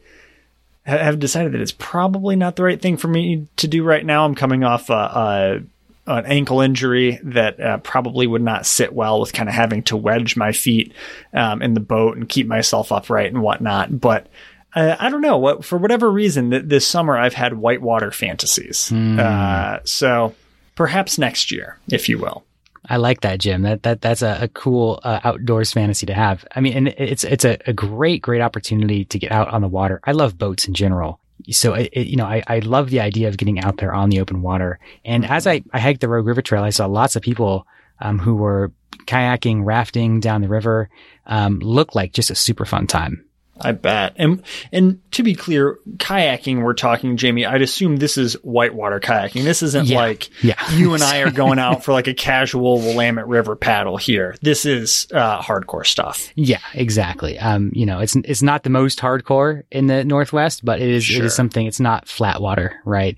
have 0.86 1.20
decided 1.20 1.54
that 1.54 1.62
it's 1.62 1.72
probably 1.72 2.36
not 2.36 2.58
the 2.58 2.64
right 2.64 2.82
thing 2.82 2.98
for 2.98 3.08
me 3.08 3.48
to 3.56 3.68
do 3.68 3.84
right 3.84 4.06
now. 4.06 4.26
I'm 4.26 4.36
coming 4.36 4.64
off 4.64 4.90
a. 4.90 4.94
a 4.94 5.64
an 6.06 6.26
ankle 6.26 6.60
injury 6.60 7.18
that 7.24 7.58
uh, 7.62 7.78
probably 7.78 8.28
would 8.28 8.42
not 8.42 8.66
sit 8.66 8.92
well 8.92 9.22
with 9.22 9.32
kind 9.32 9.48
of 9.48 9.56
having 9.56 9.82
to 9.84 9.96
wedge 9.96 10.36
my 10.36 10.52
feet 10.52 10.92
um, 11.34 11.62
in 11.62 11.76
the 11.76 11.80
boat 11.80 12.18
and 12.18 12.28
keep 12.28 12.46
myself 12.46 12.92
upright 12.92 13.32
and 13.32 13.42
whatnot. 13.42 14.02
But 14.02 14.28
uh, 14.76 14.96
I 15.00 15.10
don't 15.10 15.22
know 15.22 15.38
what 15.38 15.64
for 15.64 15.78
whatever 15.78 16.12
reason 16.12 16.50
that 16.50 16.70
this 16.70 16.88
summer 16.88 17.18
I've 17.18 17.34
had 17.34 17.54
whitewater 17.54 18.12
fantasies. 18.12 18.92
Uh, 18.92 19.80
so 19.84 20.36
perhaps 20.76 21.18
next 21.18 21.52
year, 21.52 21.78
if 21.90 22.10
you 22.10 22.18
will. 22.18 22.44
I 22.90 22.98
like 22.98 23.22
that, 23.22 23.40
Jim. 23.40 23.62
That 23.62 23.84
that 23.84 24.02
that's 24.02 24.22
a, 24.22 24.40
a 24.42 24.48
cool 24.50 25.00
uh, 25.04 25.20
outdoors 25.24 25.72
fantasy 25.72 26.06
to 26.08 26.14
have. 26.14 26.46
I 26.54 26.60
mean, 26.60 26.74
and 26.74 26.88
it's 26.90 27.24
it's 27.24 27.46
a, 27.46 27.58
a 27.66 27.74
great 27.74 28.22
great 28.22 28.42
opportunity 28.42 29.06
to 29.06 29.20
get 29.20 29.32
out 29.32 29.48
on 29.50 29.62
the 29.62 29.68
water. 29.68 30.02
I 30.04 30.12
love 30.12 30.38
boats 30.38 30.68
in 30.68 30.74
general, 30.74 31.20
so 31.50 31.74
it, 31.74 31.90
it, 31.94 32.08
you 32.08 32.18
know 32.18 32.26
I, 32.26 32.44
I 32.46 32.60
love 32.60 32.90
the 32.90 33.00
idea 33.00 33.30
of 33.30 33.38
getting 33.38 33.60
out 33.60 33.78
there 33.78 33.94
on 33.94 34.10
the 34.10 34.20
open 34.20 34.42
water. 34.42 34.80
And 35.06 35.26
as 35.26 35.48
I 35.48 35.64
I 35.72 35.80
hiked 35.80 36.02
the 36.02 36.10
Rogue 36.10 36.28
River 36.28 36.42
Trail, 36.42 36.64
I 36.64 36.72
saw 36.72 36.88
lots 36.88 37.16
of 37.16 37.22
people 37.22 37.66
um, 38.02 38.20
who 38.20 38.36
were 38.36 38.74
kayaking, 39.06 39.64
rafting 39.64 40.20
down 40.20 40.42
the 40.42 40.50
river. 40.50 40.90
Um, 41.26 41.60
looked 41.60 41.96
like 41.96 42.12
just 42.12 42.32
a 42.32 42.36
super 42.36 42.66
fun 42.66 42.88
time. 42.88 43.24
I 43.62 43.72
bet. 43.72 44.14
And 44.18 44.42
and 44.72 45.00
to 45.12 45.22
be 45.24 45.36
clear, 45.36 45.78
kayaking 45.98 46.64
we're 46.64 46.74
talking, 46.74 47.18
Jamie, 47.18 47.46
I'd 47.46 47.62
assume 47.62 47.98
this 47.98 48.18
is 48.18 48.34
whitewater 48.44 49.00
kayaking. 49.00 49.44
This 49.44 49.62
isn't 49.62 49.86
Yeah. 49.88 49.98
like 49.98 50.30
Yeah. 50.44 50.56
you 50.74 50.94
and 50.96 51.04
I 51.04 51.20
are 51.20 51.30
going 51.44 51.60
out 51.60 51.84
for 51.84 51.92
like 51.94 52.08
a 52.08 52.14
casual 52.16 52.80
Willamette 52.80 53.28
River 53.28 53.56
paddle 53.56 53.96
here. 53.98 54.36
This 54.42 54.66
is 54.66 55.08
uh, 55.14 55.40
hardcore 55.42 55.86
stuff. 55.86 56.30
Yeah, 56.36 56.60
exactly. 56.74 57.38
Um, 57.38 57.72
you 57.74 57.86
know, 57.86 58.00
it's 58.00 58.16
it's 58.16 58.42
not 58.42 58.64
the 58.64 58.70
most 58.72 58.98
hardcore 59.00 59.64
in 59.72 59.86
the 59.88 60.04
Northwest, 60.04 60.66
but 60.66 60.82
it 60.82 60.90
is 60.90 61.04
it 61.04 61.14
Sure. 61.14 61.26
is 61.26 61.36
something. 61.36 61.66
It's 61.68 61.80
not 61.80 62.08
flat 62.08 62.42
water, 62.42 62.74
right? 62.86 63.16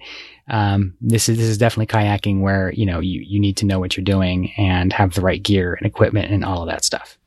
Um, 0.50 0.96
this 1.02 1.28
is 1.30 1.38
this 1.38 1.48
is 1.48 1.58
definitely 1.58 1.88
kayaking 1.88 2.42
where 2.42 2.72
you 2.74 2.86
know 2.86 3.00
you 3.00 3.22
you 3.26 3.40
need 3.40 3.58
to 3.58 3.66
know 3.66 3.80
what 3.80 3.96
you're 3.98 4.04
doing 4.04 4.52
and 4.58 4.92
have 4.94 5.14
the 5.14 5.22
right 5.22 5.42
gear 5.42 5.74
and 5.74 5.88
equipment 5.88 6.32
and 6.32 6.44
all 6.46 6.62
of 6.62 6.68
that 6.70 6.84
stuff. 6.86 7.18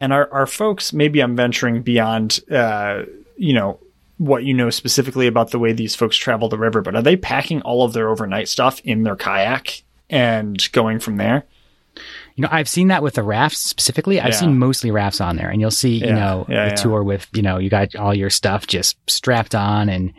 And 0.00 0.12
our, 0.12 0.32
our 0.32 0.46
folks, 0.46 0.92
maybe 0.92 1.20
I'm 1.20 1.36
venturing 1.36 1.82
beyond, 1.82 2.40
uh, 2.50 3.02
you 3.36 3.54
know, 3.54 3.80
what 4.18 4.44
you 4.44 4.54
know 4.54 4.70
specifically 4.70 5.26
about 5.26 5.50
the 5.50 5.58
way 5.58 5.72
these 5.72 5.94
folks 5.94 6.16
travel 6.16 6.48
the 6.48 6.58
river, 6.58 6.80
but 6.82 6.94
are 6.94 7.02
they 7.02 7.16
packing 7.16 7.60
all 7.62 7.84
of 7.84 7.92
their 7.92 8.08
overnight 8.08 8.48
stuff 8.48 8.80
in 8.80 9.02
their 9.02 9.16
kayak 9.16 9.82
and 10.08 10.70
going 10.72 10.98
from 10.98 11.16
there? 11.16 11.44
You 12.34 12.42
know, 12.42 12.48
I've 12.50 12.68
seen 12.68 12.88
that 12.88 13.02
with 13.02 13.14
the 13.14 13.22
rafts 13.22 13.58
specifically. 13.60 14.20
I've 14.20 14.28
Yeah. 14.32 14.40
seen 14.40 14.58
mostly 14.58 14.90
rafts 14.90 15.20
on 15.20 15.36
there, 15.36 15.48
and 15.48 15.60
you'll 15.60 15.70
see, 15.70 15.96
you 15.96 16.06
Yeah, 16.06 16.14
know, 16.14 16.46
yeah, 16.48 16.68
the 16.70 16.76
tour 16.76 17.02
with, 17.02 17.26
you 17.32 17.42
know, 17.42 17.58
you 17.58 17.70
got 17.70 17.94
all 17.96 18.14
your 18.14 18.28
stuff 18.30 18.66
just 18.66 18.96
strapped 19.08 19.54
on, 19.54 19.88
and 19.88 20.12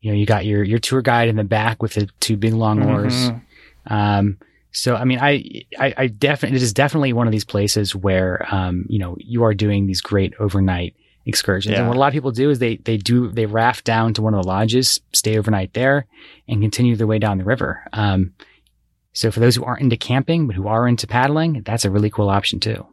you 0.00 0.10
know, 0.10 0.16
you 0.16 0.26
got 0.26 0.44
your 0.46 0.64
your 0.64 0.78
tour 0.80 1.02
guide 1.02 1.28
in 1.28 1.36
the 1.36 1.44
back 1.44 1.82
with 1.82 1.94
the 1.94 2.08
two 2.20 2.36
big 2.36 2.54
long 2.54 2.82
oars. 2.82 3.14
Mm-hmm. 3.14 3.92
Um, 3.94 4.38
so 4.72 4.94
I 4.94 5.04
mean, 5.04 5.18
I, 5.20 5.64
I, 5.78 5.94
I 5.96 6.06
definitely, 6.06 6.56
it 6.56 6.62
is 6.62 6.72
definitely 6.72 7.12
one 7.12 7.26
of 7.26 7.32
these 7.32 7.44
places 7.44 7.94
where, 7.94 8.46
um, 8.54 8.86
you 8.88 8.98
know, 8.98 9.16
you 9.18 9.44
are 9.44 9.54
doing 9.54 9.86
these 9.86 10.00
great 10.00 10.34
overnight 10.38 10.94
excursions. 11.26 11.72
Yeah. 11.72 11.80
And 11.80 11.88
what 11.88 11.96
a 11.96 12.00
lot 12.00 12.08
of 12.08 12.12
people 12.14 12.30
do 12.30 12.50
is 12.50 12.58
they, 12.58 12.76
they 12.76 12.96
do, 12.96 13.30
they 13.30 13.46
raft 13.46 13.84
down 13.84 14.14
to 14.14 14.22
one 14.22 14.34
of 14.34 14.42
the 14.42 14.48
lodges, 14.48 15.00
stay 15.12 15.38
overnight 15.38 15.74
there 15.74 16.06
and 16.48 16.62
continue 16.62 16.96
their 16.96 17.06
way 17.06 17.18
down 17.18 17.38
the 17.38 17.44
river. 17.44 17.84
Um, 17.92 18.32
so 19.12 19.30
for 19.30 19.40
those 19.40 19.56
who 19.56 19.64
aren't 19.64 19.82
into 19.82 19.96
camping, 19.96 20.46
but 20.46 20.56
who 20.56 20.68
are 20.68 20.88
into 20.88 21.06
paddling, 21.06 21.62
that's 21.62 21.84
a 21.84 21.90
really 21.90 22.10
cool 22.10 22.30
option 22.30 22.60
too. 22.60 22.86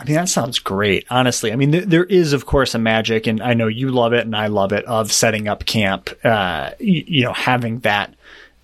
I 0.00 0.04
mean, 0.04 0.16
that 0.16 0.28
sounds 0.28 0.58
great, 0.58 1.06
honestly. 1.10 1.52
I 1.52 1.56
mean, 1.56 1.70
th- 1.70 1.84
there 1.84 2.04
is, 2.04 2.32
of 2.32 2.44
course, 2.44 2.74
a 2.74 2.78
magic, 2.78 3.28
and 3.28 3.40
I 3.40 3.54
know 3.54 3.68
you 3.68 3.90
love 3.90 4.12
it 4.12 4.26
and 4.26 4.34
I 4.34 4.48
love 4.48 4.72
it, 4.72 4.84
of 4.86 5.12
setting 5.12 5.46
up 5.46 5.64
camp, 5.64 6.10
uh, 6.24 6.70
y- 6.80 7.04
you 7.06 7.22
know, 7.22 7.32
having 7.32 7.78
that 7.80 8.12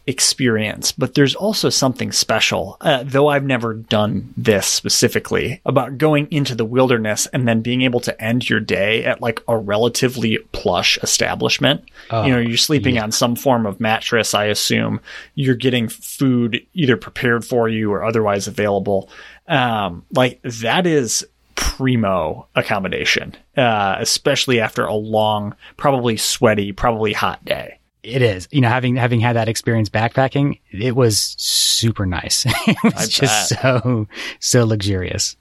experience. 0.09 0.91
But 0.91 1.15
there's 1.15 1.35
also 1.35 1.69
something 1.69 2.13
special, 2.13 2.79
uh, 2.81 3.05
though 3.05 3.29
I've 3.29 3.45
never 3.45 3.75
done 3.75 4.33
this 4.37 4.67
specifically, 4.67 5.61
about 5.67 5.99
going 5.99 6.27
into 6.31 6.55
the 6.55 6.65
wilderness 6.65 7.27
and 7.27 7.47
then 7.47 7.61
being 7.61 7.83
able 7.83 8.01
to 8.01 8.21
end 8.23 8.49
your 8.49 8.59
day 8.59 9.05
at 9.05 9.21
like 9.21 9.43
a 9.47 9.57
relatively 9.57 10.39
plush 10.53 10.99
establishment. 11.03 11.85
Oh, 12.11 12.25
you 12.25 12.33
know, 12.33 12.41
you're 12.41 12.57
sleeping 12.57 12.99
on 12.99 13.13
some 13.13 13.37
form 13.37 13.67
of 13.67 13.81
mattress, 13.81 14.33
I 14.33 14.47
assume. 14.47 15.01
You're 15.35 15.55
getting 15.55 15.89
food 15.89 16.67
either 16.73 16.97
prepared 16.97 17.45
for 17.45 17.69
you 17.69 17.93
or 17.93 18.03
otherwise 18.03 18.49
available. 18.49 19.11
Um, 19.47 20.07
like 20.13 20.41
that 20.43 20.87
is 20.87 21.27
primo 21.55 22.49
accommodation, 22.55 23.35
uh, 23.57 23.97
especially 23.99 24.61
after 24.61 24.85
a 24.85 24.95
long, 24.95 25.55
probably 25.77 26.17
sweaty, 26.17 26.73
probably 26.73 27.13
hot 27.13 27.45
day. 27.45 27.78
It 28.03 28.23
is, 28.23 28.49
you 28.51 28.61
know, 28.61 28.69
having, 28.69 28.97
having 28.97 29.21
had 29.21 29.37
that 29.37 29.49
experience 29.49 29.89
backpacking, 29.89 30.61
it 30.71 30.95
was 30.95 31.35
super 31.39 32.07
nice. 32.07 32.45
it 32.67 32.77
was 32.85 33.09
just 33.09 33.49
so, 33.49 34.07
so 34.41 34.65
luxurious. 34.65 35.37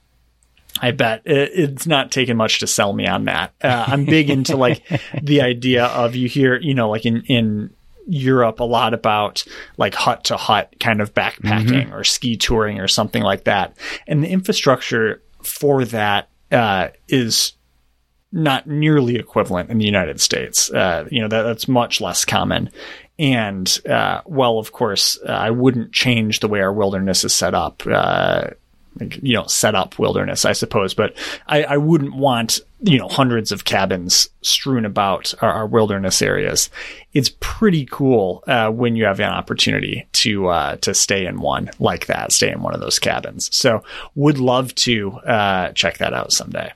I 0.82 0.92
bet 0.92 1.22
it, 1.26 1.52
it's 1.54 1.88
not 1.88 2.12
taking 2.12 2.38
much 2.38 2.60
to 2.60 2.68
sell 2.68 2.94
me 2.94 3.08
on 3.08 3.26
that. 3.26 3.54
Uh, 3.62 3.86
I'm 3.88 4.06
big 4.06 4.30
into 4.30 4.56
like 4.58 4.84
the 5.22 5.42
idea 5.42 5.86
of 5.86 6.16
you 6.16 6.28
hear, 6.28 6.60
you 6.60 6.74
know, 6.74 6.90
like 6.90 7.06
in, 7.06 7.22
in 7.24 7.72
Europe 8.08 8.60
a 8.60 8.64
lot 8.64 8.94
about 8.94 9.44
like 9.78 9.94
hut 9.94 10.24
to 10.26 10.38
hut 10.38 10.74
kind 10.80 11.02
of 11.02 11.14
backpacking 11.14 11.92
or 11.92 12.04
ski 12.04 12.38
touring 12.38 12.80
or 12.80 12.88
something 12.88 13.24
like 13.24 13.46
that. 13.46 13.76
And 14.08 14.24
the 14.24 14.30
infrastructure 14.30 15.22
for 15.44 15.86
that, 15.86 16.30
uh, 16.52 16.90
is 17.08 17.54
not 18.32 18.68
nearly 18.68 19.16
equivalent 19.16 19.70
in 19.70 19.78
the 19.78 19.86
United 19.86 20.20
States. 20.20 20.72
Uh, 20.72 21.08
you 21.10 21.22
know, 21.22 21.28
that, 21.28 21.44
that's 21.44 21.68
much 21.68 22.02
less 22.02 22.26
common. 22.26 22.70
And, 23.20 23.80
uh, 23.90 24.22
well, 24.26 24.60
of 24.60 24.72
course, 24.72 25.18
uh, 25.28 25.32
I 25.32 25.52
wouldn't 25.52 25.92
change 25.92 26.40
the 26.40 26.48
way 26.48 26.62
our 26.62 26.74
wilderness 26.74 27.24
is 27.24 27.34
set 27.34 27.54
up. 27.54 27.84
Uh, 27.86 28.50
you 29.00 29.34
know, 29.34 29.46
set 29.46 29.76
up 29.76 30.00
wilderness, 30.00 30.44
I 30.44 30.54
suppose, 30.54 30.96
but 30.96 31.16
I, 31.46 31.64
I 31.64 31.78
wouldn't 31.78 32.16
want, 32.16 32.60
you 32.82 32.98
know, 32.98 33.08
hundreds 33.08 33.52
of 33.52 33.64
cabins 33.64 34.28
strewn 34.42 34.86
about 34.86 35.36
our, 35.40 35.52
our 35.52 35.68
wilderness 35.68 36.20
areas. 36.20 36.72
It's 37.14 37.30
pretty 37.40 37.86
cool, 37.86 38.44
uh, 38.48 38.72
when 38.72 38.96
you 38.96 39.06
have 39.06 39.20
an 39.20 39.30
opportunity 39.30 40.08
to, 40.14 40.48
uh, 40.48 40.76
to 40.78 40.96
stay 40.96 41.28
in 41.28 41.42
one 41.42 41.70
like 41.78 42.08
that, 42.08 42.32
stay 42.32 42.52
in 42.52 42.64
one 42.64 42.74
of 42.74 42.80
those 42.80 42.98
cabins. 42.98 43.56
So 43.56 43.84
would 44.16 44.40
love 44.40 44.74
to, 44.76 45.12
uh, 45.12 45.74
check 45.74 46.00
that 46.00 46.16
out 46.16 46.34
someday. 46.34 46.72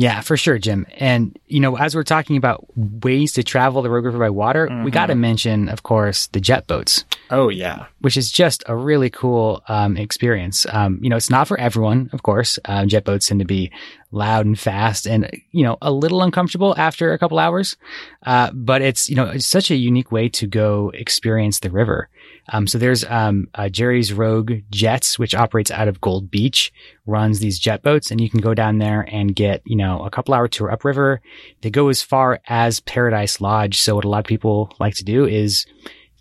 Yeah, 0.00 0.22
for 0.22 0.36
sure, 0.38 0.58
Jim. 0.58 0.86
And, 0.96 1.38
you 1.46 1.60
know, 1.60 1.76
as 1.76 1.94
we're 1.94 2.04
talking 2.04 2.38
about 2.38 2.64
ways 3.04 3.32
to 3.34 3.42
travel 3.42 3.82
the 3.82 3.90
Rogue 3.90 4.06
River 4.06 4.18
by 4.18 4.30
water, 4.30 4.66
we 4.66 4.74
Mm-hmm. 4.74 4.88
got 4.88 5.06
to 5.06 5.14
mention, 5.14 5.68
of 5.68 5.82
course, 5.82 6.28
the 6.28 6.40
jet 6.40 6.66
boats, 6.66 7.04
Oh 7.30 7.50
yeah. 7.50 7.84
which 8.00 8.16
is 8.16 8.32
just 8.32 8.62
a 8.66 8.74
really 8.74 9.10
cool 9.10 9.62
um, 9.68 9.98
experience. 9.98 10.64
Um, 10.72 11.00
you 11.02 11.10
know, 11.10 11.16
it's 11.16 11.28
not 11.28 11.48
for 11.48 11.58
everyone, 11.60 12.08
of 12.14 12.22
course. 12.22 12.58
Uh, 12.64 12.86
jet 12.86 13.04
boats 13.04 13.26
tend 13.26 13.40
to 13.40 13.44
be 13.46 13.70
loud 14.10 14.46
and 14.46 14.58
fast 14.58 15.06
and, 15.06 15.28
you 15.50 15.64
know, 15.64 15.76
a 15.82 15.92
little 15.92 16.22
uncomfortable 16.22 16.74
after 16.78 17.12
a 17.12 17.18
couple 17.18 17.38
hours. 17.38 17.76
Uh, 18.24 18.50
but 18.54 18.80
it's, 18.82 19.10
you 19.10 19.16
know, 19.16 19.26
it's 19.28 19.46
such 19.46 19.70
a 19.70 19.76
unique 19.76 20.10
way 20.10 20.28
to 20.30 20.46
go 20.46 20.90
experience 20.94 21.60
the 21.60 21.70
river. 21.70 22.08
Um, 22.48 22.66
so 22.66 22.78
there's 22.78 23.04
um, 23.04 23.48
uh, 23.54 23.68
Jerry's 23.68 24.12
Rogue 24.12 24.52
Jets, 24.70 25.18
which 25.18 25.34
operates 25.34 25.70
out 25.70 25.88
of 25.88 26.00
Gold 26.00 26.30
Beach, 26.30 26.72
runs 27.06 27.40
these 27.40 27.58
jet 27.58 27.82
boats, 27.82 28.10
and 28.10 28.20
you 28.20 28.30
can 28.30 28.40
go 28.40 28.54
down 28.54 28.78
there 28.78 29.02
and 29.10 29.34
get 29.34 29.62
you 29.64 29.76
know 29.76 30.04
a 30.04 30.10
couple 30.10 30.34
hour 30.34 30.48
tour 30.48 30.70
upriver. 30.70 31.20
They 31.60 31.70
go 31.70 31.88
as 31.88 32.02
far 32.02 32.40
as 32.48 32.80
Paradise 32.80 33.40
Lodge. 33.40 33.80
So 33.80 33.94
what 33.94 34.04
a 34.04 34.08
lot 34.08 34.18
of 34.20 34.24
people 34.24 34.74
like 34.80 34.94
to 34.96 35.04
do 35.04 35.26
is 35.26 35.66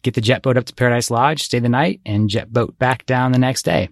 get 0.01 0.13
the 0.13 0.21
jet 0.21 0.41
boat 0.41 0.57
up 0.57 0.65
to 0.65 0.75
Paradise 0.75 1.11
Lodge, 1.11 1.43
stay 1.43 1.59
the 1.59 1.69
night, 1.69 2.01
and 2.05 2.29
jet 2.29 2.51
boat 2.51 2.77
back 2.79 3.05
down 3.05 3.31
the 3.31 3.39
next 3.39 3.63
day. 3.63 3.89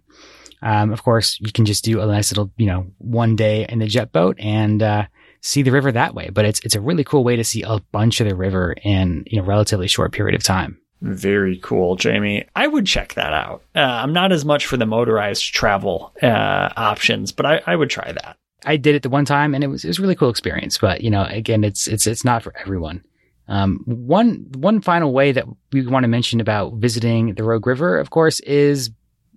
Um, 0.62 0.92
of 0.92 1.04
course, 1.04 1.40
you 1.40 1.52
can 1.52 1.66
just 1.66 1.84
do 1.84 2.02
a 2.02 2.06
nice 2.06 2.32
little 2.32 2.52
you 2.58 2.66
know 2.66 2.88
one 2.98 3.36
day 3.36 3.66
in 3.68 3.80
the 3.80 3.88
jet 3.88 4.12
boat 4.12 4.38
and 4.40 4.82
uh, 4.82 5.06
see 5.42 5.62
the 5.62 5.72
river 5.72 5.92
that 5.92 6.16
way. 6.16 6.30
But 6.30 6.46
it's 6.46 6.60
it's 6.62 6.76
a 6.76 6.82
really 6.82 7.04
cool 7.04 7.24
way 7.24 7.36
to 7.36 7.44
see 7.44 7.64
a 7.64 7.80
bunch 7.92 8.22
of 8.22 8.28
the 8.28 8.36
river 8.36 8.76
in 8.84 9.24
you 9.28 9.40
know 9.40 9.46
relatively 9.46 9.88
short 9.88 10.12
period 10.12 10.36
of 10.36 10.44
time. 10.44 10.80
Very 11.02 11.58
cool, 11.58 11.96
Jamie. 11.96 12.46
I 12.56 12.68
would 12.68 12.88
check 12.88 13.14
that 13.14 13.34
out. 13.34 13.62
Uh, 13.76 13.80
I'm 13.80 14.14
not 14.14 14.32
as 14.32 14.44
much 14.44 14.66
for 14.66 14.78
the 14.78 14.86
motorized 14.86 15.54
travel 15.54 16.12
uh, 16.24 16.70
options, 16.76 17.32
but 17.32 17.46
I, 17.46 17.62
I 17.68 17.76
would 17.76 17.90
try 17.90 18.12
that. 18.12 18.38
I 18.66 18.78
did 18.78 18.96
it 18.96 19.04
the 19.04 19.10
one 19.10 19.26
time 19.26 19.54
and 19.54 19.64
it 19.64 19.68
was 19.68 19.86
it 19.86 19.90
was 19.90 20.00
a 20.00 20.02
really 20.02 20.16
cool 20.16 20.30
experience. 20.30 20.78
But 20.78 21.02
you 21.02 21.10
know, 21.10 21.24
again, 21.30 21.64
it's 21.64 21.88
it's 21.88 22.08
it's 22.08 22.26
not 22.26 22.44
for 22.44 22.54
everyone. 22.58 23.04
Um, 23.48 23.82
one 23.86 24.48
one 24.56 24.82
final 24.82 25.14
way 25.14 25.32
that 25.32 25.46
we 25.72 25.86
want 25.86 26.04
to 26.04 26.10
mention 26.10 26.40
about 26.40 26.74
visiting 26.74 27.36
the 27.36 27.44
Rogue 27.44 27.68
River, 27.68 28.00
of 28.00 28.10
course, 28.10 28.40
is 28.42 28.90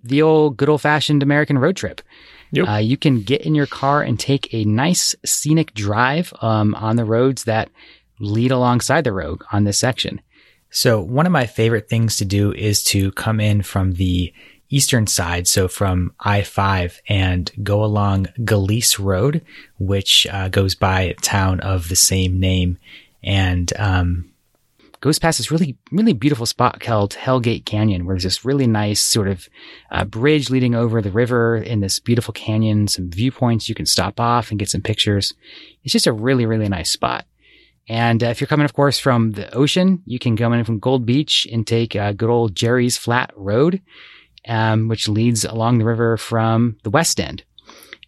the 0.03 0.21
old 0.21 0.57
good 0.57 0.69
old 0.69 0.81
fashioned 0.81 1.21
American 1.23 1.57
road 1.57 1.75
trip. 1.75 2.01
Yep. 2.53 2.67
Uh, 2.67 2.77
you 2.77 2.97
can 2.97 3.21
get 3.21 3.41
in 3.41 3.55
your 3.55 3.67
car 3.67 4.01
and 4.01 4.19
take 4.19 4.53
a 4.53 4.65
nice 4.65 5.15
scenic 5.23 5.73
drive 5.73 6.33
um, 6.41 6.75
on 6.75 6.97
the 6.97 7.05
roads 7.05 7.45
that 7.45 7.69
lead 8.19 8.51
alongside 8.51 9.03
the 9.03 9.13
Rogue 9.13 9.43
on 9.53 9.63
this 9.63 9.77
section. 9.77 10.21
So 10.71 11.01
one 11.01 11.25
of 11.25 11.33
my 11.33 11.45
favorite 11.45 11.89
things 11.89 12.15
to 12.17 12.25
do 12.25 12.53
is 12.53 12.81
to 12.85 13.11
come 13.11 13.41
in 13.41 13.61
from 13.61 13.91
the 13.93 14.33
eastern 14.69 15.05
side, 15.05 15.49
so 15.49 15.67
from 15.67 16.13
I-5 16.21 16.99
and 17.09 17.51
go 17.61 17.83
along 17.83 18.27
Galice 18.45 18.97
Road, 18.97 19.45
which 19.77 20.25
uh, 20.31 20.47
goes 20.47 20.73
by 20.75 21.01
a 21.01 21.13
town 21.15 21.59
of 21.59 21.89
the 21.89 21.97
same 21.97 22.39
name 22.39 22.77
and 23.21 23.71
um, 23.77 24.31
goes 25.01 25.19
past 25.19 25.39
this 25.39 25.51
really, 25.51 25.77
really 25.91 26.13
beautiful 26.13 26.45
spot 26.45 26.79
called 26.79 27.11
Hellgate 27.15 27.65
Canyon, 27.65 28.05
where 28.05 28.15
there's 28.15 28.23
this 28.23 28.45
really 28.45 28.65
nice 28.65 29.01
sort 29.01 29.27
of 29.27 29.49
uh, 29.91 30.05
bridge 30.05 30.49
leading 30.49 30.73
over 30.73 31.01
the 31.01 31.11
river 31.11 31.57
in 31.57 31.81
this 31.81 31.99
beautiful 31.99 32.33
canyon, 32.33 32.87
some 32.87 33.11
viewpoints 33.11 33.67
you 33.67 33.75
can 33.75 33.85
stop 33.85 34.21
off 34.21 34.51
and 34.51 34.59
get 34.59 34.69
some 34.69 34.81
pictures. 34.81 35.33
It's 35.83 35.91
just 35.91 36.07
a 36.07 36.13
really, 36.13 36.45
really 36.45 36.69
nice 36.69 36.91
spot. 36.91 37.25
And 37.87 38.23
uh, 38.23 38.27
if 38.27 38.39
you're 38.39 38.47
coming, 38.47 38.65
of 38.65 38.73
course, 38.73 38.99
from 38.99 39.31
the 39.31 39.53
ocean, 39.53 40.01
you 40.05 40.19
can 40.19 40.37
come 40.37 40.53
in 40.53 40.63
from 40.63 40.79
Gold 40.79 41.05
Beach 41.05 41.47
and 41.51 41.65
take 41.65 41.95
uh, 41.95 42.13
good 42.13 42.29
old 42.29 42.55
Jerry's 42.55 42.97
Flat 42.97 43.31
Road, 43.35 43.81
um, 44.47 44.87
which 44.87 45.09
leads 45.09 45.43
along 45.43 45.77
the 45.77 45.85
river 45.85 46.17
from 46.17 46.77
the 46.83 46.89
west 46.89 47.19
end. 47.19 47.43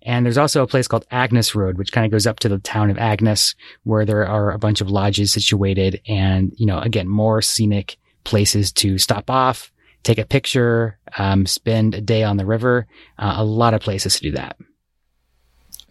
And 0.03 0.25
there's 0.25 0.37
also 0.37 0.61
a 0.61 0.67
place 0.67 0.87
called 0.87 1.05
Agnes 1.11 1.55
Road, 1.55 1.77
which 1.77 1.91
kind 1.91 2.05
of 2.05 2.11
goes 2.11 2.27
up 2.27 2.39
to 2.39 2.49
the 2.49 2.59
town 2.59 2.89
of 2.89 2.97
Agnes, 2.97 3.55
where 3.83 4.05
there 4.05 4.27
are 4.27 4.51
a 4.51 4.59
bunch 4.59 4.81
of 4.81 4.89
lodges 4.89 5.31
situated 5.31 6.01
and, 6.07 6.53
you 6.57 6.65
know, 6.65 6.79
again, 6.79 7.07
more 7.07 7.41
scenic 7.41 7.97
places 8.25 8.71
to 8.73 8.97
stop 8.97 9.29
off, 9.29 9.71
take 10.03 10.17
a 10.17 10.25
picture, 10.25 10.97
um, 11.17 11.45
spend 11.45 11.95
a 11.95 12.01
day 12.01 12.23
on 12.23 12.37
the 12.37 12.45
river. 12.45 12.85
Uh, 13.17 13.35
a 13.37 13.45
lot 13.45 13.73
of 13.73 13.81
places 13.81 14.15
to 14.15 14.21
do 14.21 14.31
that. 14.31 14.57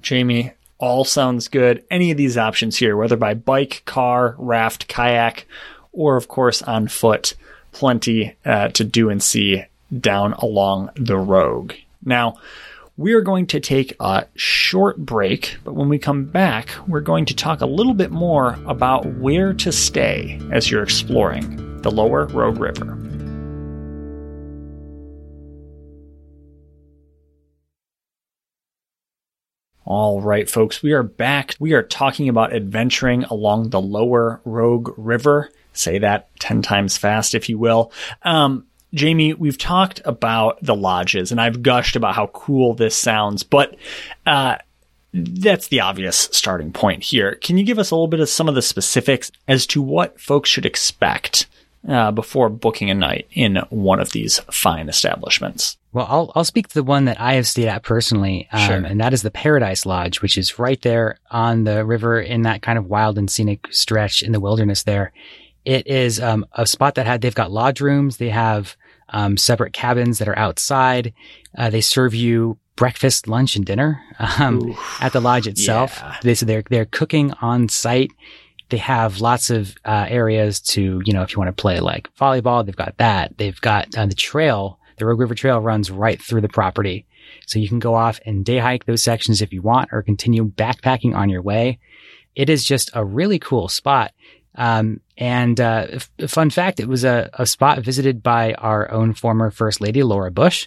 Jamie, 0.03 0.53
all 0.83 1.05
sounds 1.05 1.47
good. 1.47 1.85
Any 1.93 2.11
of 2.11 2.17
these 2.17 2.37
options 2.37 2.77
here, 2.77 2.97
whether 2.97 3.17
by 3.17 3.35
bike, 3.35 3.83
car, 3.87 4.35
raft, 4.37 4.89
kayak, 4.89 5.47
or 5.93 6.17
of 6.17 6.27
course 6.27 6.61
on 6.61 6.89
foot, 6.89 7.35
plenty 7.71 8.35
uh, 8.45 8.69
to 8.71 8.83
do 8.83 9.09
and 9.09 9.23
see 9.23 9.65
down 9.97 10.33
along 10.35 10.91
the 10.97 11.17
Rogue. 11.17 11.75
Now, 12.05 12.39
we 12.97 13.13
are 13.13 13.21
going 13.21 13.47
to 13.47 13.61
take 13.61 13.95
a 14.01 14.27
short 14.35 14.99
break, 14.99 15.57
but 15.63 15.75
when 15.75 15.89
we 15.89 15.99
come 15.99 16.25
back, 16.25 16.71
we're 16.89 17.01
going 17.01 17.27
to 17.27 17.37
talk 17.37 17.61
a 17.61 17.67
little 17.67 17.95
bit 17.95 18.11
more 18.11 18.59
about 18.67 19.07
where 19.07 19.55
to 19.55 19.71
stay 19.71 20.41
as 20.51 20.69
you're 20.69 20.83
exploring 20.83 21.81
the 21.83 21.93
lower 21.93 22.27
Rogue 22.27 22.59
River. 22.59 23.12
All 29.85 30.21
right, 30.21 30.49
folks, 30.49 30.83
we 30.83 30.93
are 30.93 31.03
back. 31.03 31.57
We 31.59 31.73
are 31.73 31.83
talking 31.83 32.29
about 32.29 32.55
adventuring 32.55 33.25
along 33.25 33.71
the 33.71 33.81
lower 33.81 34.41
Rogue 34.45 34.91
River. 34.97 35.51
Say 35.73 35.99
that 35.99 36.29
10 36.39 36.63
times 36.63 36.97
fast, 36.97 37.35
if 37.35 37.49
you 37.49 37.59
will. 37.59 37.93
Um, 38.23 38.67
Jamie, 38.95 39.35
we've 39.35 39.59
talked 39.59 40.01
about 40.05 40.63
the 40.63 40.77
lodges 40.77 41.33
and 41.33 41.41
I've 41.41 41.63
gushed 41.63 41.97
about 41.97 42.15
how 42.15 42.29
cool 42.29 42.75
this 42.75 42.95
sounds, 42.95 43.43
but, 43.43 43.75
uh, 44.27 44.57
that's 45.13 45.69
the 45.69 45.81
obvious 45.81 46.29
starting 46.33 46.73
point 46.73 47.03
here. 47.03 47.35
Can 47.35 47.59
you 47.59 47.65
give 47.65 47.79
us 47.79 47.91
a 47.91 47.95
little 47.95 48.09
bit 48.09 48.21
of 48.21 48.29
some 48.29 48.49
of 48.49 48.55
the 48.55 48.63
specifics 48.63 49.31
as 49.49 49.67
to 49.69 49.83
what 49.83 50.21
folks 50.21 50.49
should 50.49 50.65
expect 50.65 51.47
uh, 51.89 52.11
before 52.13 52.49
booking 52.49 52.91
a 52.91 52.95
night 52.95 53.27
in 53.33 53.57
one 53.71 54.01
of 54.01 54.13
these 54.13 54.39
fine 54.51 54.89
establishments? 54.89 55.77
Well, 55.93 56.07
I'll 56.09 56.33
I'll 56.35 56.45
speak 56.45 56.69
to 56.69 56.75
the 56.75 56.83
one 56.83 57.05
that 57.05 57.21
I 57.21 57.35
have 57.35 57.47
stayed 57.47 57.69
at 57.69 57.83
personally, 57.83 58.49
um, 58.53 58.67
Sure. 58.67 58.77
and 58.77 59.01
that 59.01 59.13
is 59.13 59.23
the 59.23 59.31
Paradise 59.31 59.85
Lodge, 59.85 60.23
which 60.23 60.39
is 60.39 60.59
right 60.59 60.81
there 60.83 61.19
on 61.31 61.65
the 61.65 61.85
river 61.85 62.21
in 62.21 62.43
that 62.43 62.63
kind 62.63 62.79
of 62.79 62.87
wild 62.87 63.19
and 63.19 63.31
scenic 63.31 63.67
stretch 63.71 64.23
in 64.23 64.33
the 64.33 64.41
wilderness. 64.41 64.85
There, 64.85 65.13
it 65.65 65.87
is 65.87 66.19
um, 66.21 66.47
a 66.53 66.67
spot 66.67 66.95
that 66.95 67.07
had 67.07 67.21
they've 67.21 67.35
got 67.35 67.51
lodge 67.53 67.81
rooms, 67.81 68.17
they 68.17 68.31
have 68.31 68.75
um, 69.11 69.37
separate 69.37 69.75
cabins 69.75 70.19
that 70.19 70.29
are 70.29 70.39
outside. 70.39 71.13
Uh, 71.59 71.69
they 71.69 71.83
serve 71.83 72.15
you 72.15 72.57
breakfast, 72.77 73.29
lunch, 73.29 73.55
and 73.55 73.67
dinner 73.67 74.01
um, 74.39 74.75
at 75.01 75.13
the 75.13 75.21
lodge 75.21 75.47
itself. 75.47 75.99
yeah. 76.01 76.17
They 76.23 76.35
so 76.35 76.47
they're 76.47 76.65
they're 76.71 76.87
cooking 76.87 77.33
on 77.43 77.69
site. 77.69 78.11
They 78.73 78.79
have 78.79 79.21
lots 79.21 79.51
of 79.51 79.77
uh, 79.85 80.07
areas 80.09 80.59
to 80.61 81.03
you 81.05 81.13
know 81.13 81.21
if 81.21 81.33
you 81.33 81.39
want 81.39 81.55
to 81.55 81.61
play 81.61 81.79
like 81.79 82.09
volleyball, 82.17 82.65
they've 82.65 82.75
got 82.75 82.97
that. 82.97 83.37
They've 83.37 83.61
got 83.61 83.95
uh, 83.95 84.07
the 84.07 84.15
trail. 84.15 84.79
The 84.97 85.05
Rogue 85.05 85.21
River 85.21 85.35
Trail 85.35 85.61
runs 85.61 85.91
right 85.91 86.21
through 86.21 86.41
the 86.41 86.49
property, 86.49 87.05
so 87.47 87.59
you 87.59 87.69
can 87.69 87.81
go 87.81 87.95
off 87.95 88.19
and 88.25 88.47
day 88.47 88.57
hike 88.57 88.87
those 88.87 89.03
sections 89.03 89.43
if 89.43 89.53
you 89.53 89.61
want, 89.61 89.91
or 89.93 90.01
continue 90.01 90.47
backpacking 90.47 91.15
on 91.15 91.29
your 91.29 91.43
way. 91.43 91.81
It 92.35 92.49
is 92.49 92.65
just 92.65 92.91
a 92.95 93.05
really 93.05 93.39
cool 93.39 93.69
spot. 93.69 94.13
Um, 94.55 95.01
and 95.19 95.61
uh, 95.61 95.87
f- 95.91 96.11
fun 96.29 96.49
fact, 96.49 96.81
it 96.81 96.89
was 96.89 97.05
a, 97.05 97.29
a 97.35 97.45
spot 97.47 97.79
visited 97.81 98.23
by 98.23 98.55
our 98.55 98.91
own 98.91 99.13
former 99.13 99.51
First 99.51 99.83
Lady, 99.83 100.03
Laura 100.03 100.31
Bush, 100.31 100.67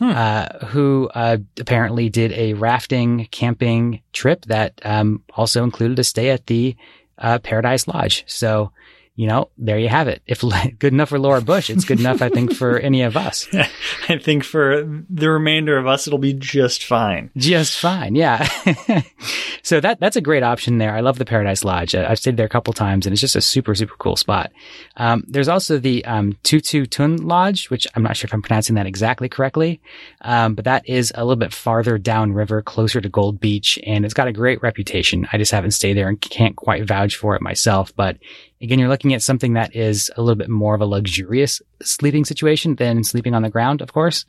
uh, 0.00 0.66
who 0.66 1.10
uh, 1.14 1.36
apparently 1.60 2.08
did 2.08 2.32
a 2.32 2.54
rafting 2.54 3.26
camping 3.30 4.00
trip 4.12 4.46
that 4.46 4.80
um, 4.84 5.22
also 5.34 5.64
included 5.64 5.98
a 5.98 6.04
stay 6.04 6.30
at 6.30 6.46
the 6.46 6.76
uh, 7.22 7.38
Paradise 7.38 7.88
Lodge. 7.88 8.24
So, 8.26 8.72
you 9.14 9.26
know, 9.26 9.50
there 9.58 9.78
you 9.78 9.88
have 9.88 10.08
it. 10.08 10.22
If 10.26 10.40
good 10.78 10.92
enough 10.92 11.10
for 11.10 11.18
Laura 11.18 11.42
Bush, 11.42 11.68
it's 11.68 11.84
good 11.84 12.00
enough, 12.00 12.22
I 12.22 12.30
think, 12.30 12.54
for 12.54 12.78
any 12.78 13.02
of 13.02 13.16
us. 13.16 13.46
I 14.08 14.18
think 14.18 14.42
for 14.42 14.82
the 15.10 15.30
remainder 15.30 15.76
of 15.76 15.86
us, 15.86 16.06
it'll 16.06 16.18
be 16.18 16.32
just 16.32 16.84
fine. 16.84 17.30
Just 17.36 17.78
fine. 17.78 18.14
Yeah. 18.14 18.48
so 19.62 19.80
that, 19.80 20.00
that's 20.00 20.16
a 20.16 20.22
great 20.22 20.42
option 20.42 20.78
there. 20.78 20.94
I 20.94 21.00
love 21.00 21.18
the 21.18 21.26
Paradise 21.26 21.62
Lodge. 21.62 21.94
I've 21.94 22.18
stayed 22.18 22.38
there 22.38 22.46
a 22.46 22.50
couple 22.50 22.72
times 22.72 23.06
and 23.06 23.12
it's 23.12 23.20
just 23.20 23.36
a 23.36 23.42
super, 23.42 23.74
super 23.74 23.94
cool 23.98 24.16
spot. 24.16 24.50
Um, 24.96 25.24
there's 25.28 25.48
also 25.48 25.78
the, 25.78 26.04
um, 26.06 26.38
Tu 26.42 26.60
Tu' 26.60 26.86
Tun 26.86 27.18
Lodge, 27.18 27.68
which 27.68 27.86
I'm 27.94 28.02
not 28.02 28.16
sure 28.16 28.28
if 28.28 28.34
I'm 28.34 28.42
pronouncing 28.42 28.76
that 28.76 28.86
exactly 28.86 29.28
correctly. 29.28 29.82
Um, 30.22 30.54
but 30.54 30.64
that 30.64 30.88
is 30.88 31.12
a 31.14 31.24
little 31.24 31.36
bit 31.36 31.52
farther 31.52 31.98
downriver, 31.98 32.62
closer 32.62 33.00
to 33.00 33.08
Gold 33.10 33.40
Beach 33.40 33.78
and 33.86 34.06
it's 34.06 34.14
got 34.14 34.28
a 34.28 34.32
great 34.32 34.62
reputation. 34.62 35.28
I 35.32 35.38
just 35.38 35.52
haven't 35.52 35.72
stayed 35.72 35.96
there 35.98 36.08
and 36.08 36.20
can't 36.20 36.56
quite 36.56 36.86
vouch 36.86 37.16
for 37.16 37.36
it 37.36 37.42
myself, 37.42 37.94
but 37.94 38.16
Again, 38.62 38.78
you're 38.78 38.88
looking 38.88 39.12
at 39.12 39.22
something 39.22 39.54
that 39.54 39.74
is 39.74 40.10
a 40.16 40.22
little 40.22 40.36
bit 40.36 40.48
more 40.48 40.74
of 40.74 40.80
a 40.80 40.86
luxurious 40.86 41.60
sleeping 41.82 42.24
situation 42.24 42.76
than 42.76 43.02
sleeping 43.02 43.34
on 43.34 43.42
the 43.42 43.50
ground, 43.50 43.82
of 43.82 43.92
course. 43.92 44.24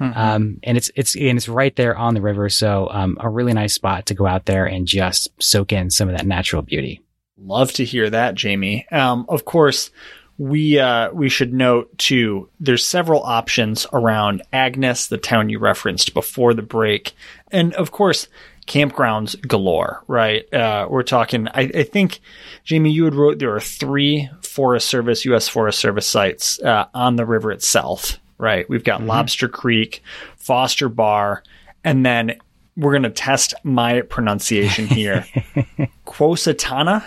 Um, 0.00 0.60
and 0.62 0.76
it's, 0.76 0.90
it's, 0.94 1.16
and 1.16 1.36
it's 1.36 1.48
right 1.48 1.74
there 1.74 1.96
on 1.96 2.14
the 2.14 2.22
river. 2.22 2.48
So, 2.48 2.88
um, 2.90 3.18
a 3.20 3.28
really 3.28 3.52
nice 3.52 3.74
spot 3.74 4.06
to 4.06 4.14
go 4.14 4.26
out 4.26 4.46
there 4.46 4.66
and 4.66 4.86
just 4.86 5.28
soak 5.42 5.72
in 5.72 5.90
some 5.90 6.08
of 6.08 6.16
that 6.16 6.26
natural 6.26 6.62
beauty. 6.62 7.02
Love 7.36 7.72
to 7.72 7.84
hear 7.84 8.08
that, 8.08 8.36
Jamie. 8.36 8.86
Um, 8.92 9.26
of 9.28 9.44
course, 9.44 9.90
we 10.38 10.78
uh, 10.78 11.12
we 11.12 11.28
should 11.28 11.52
note 11.52 11.96
too. 11.98 12.48
There's 12.58 12.86
several 12.86 13.22
options 13.22 13.86
around 13.92 14.42
Agnes, 14.52 15.06
the 15.06 15.18
town 15.18 15.48
you 15.48 15.58
referenced 15.58 16.14
before 16.14 16.54
the 16.54 16.62
break, 16.62 17.12
and 17.50 17.74
of 17.74 17.90
course, 17.90 18.28
campgrounds 18.66 19.40
galore. 19.46 20.02
Right? 20.06 20.52
Uh, 20.52 20.86
we're 20.90 21.02
talking. 21.02 21.48
I, 21.48 21.62
I 21.74 21.82
think, 21.84 22.20
Jamie, 22.64 22.90
you 22.90 23.04
had 23.04 23.14
wrote 23.14 23.38
there 23.38 23.54
are 23.54 23.60
three 23.60 24.28
Forest 24.42 24.88
Service, 24.88 25.24
U.S. 25.26 25.48
Forest 25.48 25.78
Service 25.78 26.06
sites 26.06 26.60
uh, 26.60 26.86
on 26.94 27.16
the 27.16 27.26
river 27.26 27.52
itself. 27.52 28.18
Right? 28.38 28.68
We've 28.68 28.84
got 28.84 29.02
Lobster 29.02 29.48
Creek, 29.48 30.02
Foster 30.36 30.88
Bar, 30.88 31.44
and 31.84 32.04
then 32.04 32.38
we're 32.76 32.92
going 32.92 33.02
to 33.04 33.10
test 33.10 33.54
my 33.62 34.00
pronunciation 34.02 34.86
here. 34.86 35.26
Quosatana. 36.06 37.04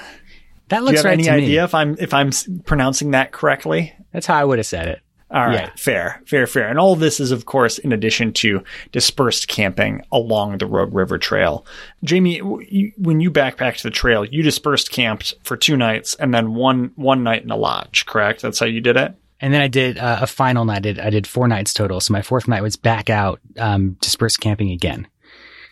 That 0.69 0.83
looks 0.83 0.91
Do 0.91 0.93
you 0.93 0.97
have 0.97 1.05
right 1.05 1.13
any 1.13 1.23
me. 1.23 1.45
idea 1.45 1.63
if 1.63 1.75
I'm 1.75 1.95
if 1.99 2.13
I'm 2.13 2.31
pronouncing 2.65 3.11
that 3.11 3.31
correctly? 3.31 3.93
That's 4.11 4.25
how 4.25 4.35
I 4.35 4.43
would 4.43 4.59
have 4.59 4.65
said 4.65 4.87
it. 4.87 4.99
All 5.31 5.45
right, 5.47 5.53
Yeah. 5.53 5.69
fair, 5.75 6.21
fair, 6.27 6.45
fair. 6.45 6.67
And 6.67 6.77
all 6.77 6.93
of 6.93 6.99
this 6.99 7.19
is, 7.19 7.31
of 7.31 7.45
course, 7.45 7.79
in 7.79 7.91
addition 7.91 8.31
to 8.33 8.63
dispersed 8.91 9.47
camping 9.47 10.03
along 10.11 10.59
the 10.59 10.67
Rogue 10.67 10.93
River 10.93 11.17
Trail. 11.17 11.65
Jamie, 12.03 12.35
you, 12.69 12.91
when 12.97 13.19
you 13.19 13.31
backpacked 13.31 13.81
the 13.81 13.89
trail, 13.89 14.23
you 14.23 14.43
dispersed 14.43 14.91
camped 14.91 15.33
for 15.43 15.57
two 15.57 15.75
nights 15.77 16.13
and 16.15 16.33
then 16.33 16.53
one 16.53 16.91
one 16.95 17.23
night 17.23 17.43
in 17.43 17.49
a 17.49 17.55
lodge. 17.57 18.05
Correct? 18.05 18.41
That's 18.43 18.59
how 18.59 18.67
you 18.67 18.81
did 18.81 18.97
it. 18.97 19.15
And 19.41 19.53
then 19.53 19.61
I 19.61 19.67
did 19.67 19.97
uh, 19.97 20.19
a 20.21 20.27
final 20.27 20.63
night. 20.63 20.77
I 20.77 20.79
did, 20.79 20.99
I 20.99 21.09
did 21.09 21.27
four 21.27 21.47
nights 21.47 21.73
total. 21.73 21.99
So 21.99 22.13
my 22.13 22.21
fourth 22.21 22.47
night 22.47 22.61
was 22.61 22.75
back 22.77 23.09
out, 23.09 23.41
um, 23.57 23.97
dispersed 24.01 24.39
camping 24.39 24.71
again. 24.71 25.07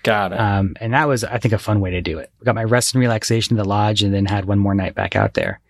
Got 0.03 0.33
it. 0.33 0.39
Um, 0.39 0.75
and 0.81 0.93
that 0.93 1.07
was, 1.07 1.23
I 1.23 1.37
think, 1.37 1.53
a 1.53 1.57
fun 1.57 1.79
way 1.79 1.91
to 1.91 2.01
do 2.01 2.17
it. 2.17 2.29
Got 2.43 2.55
my 2.55 2.65
rest 2.65 2.93
and 2.93 2.99
relaxation 3.01 3.55
at 3.57 3.63
the 3.63 3.69
lodge 3.69 4.03
and 4.03 4.13
then 4.13 4.25
had 4.25 4.43
one 4.45 4.59
more 4.59 4.75
night 4.75 4.95
back 4.95 5.15
out 5.15 5.33
there. 5.35 5.61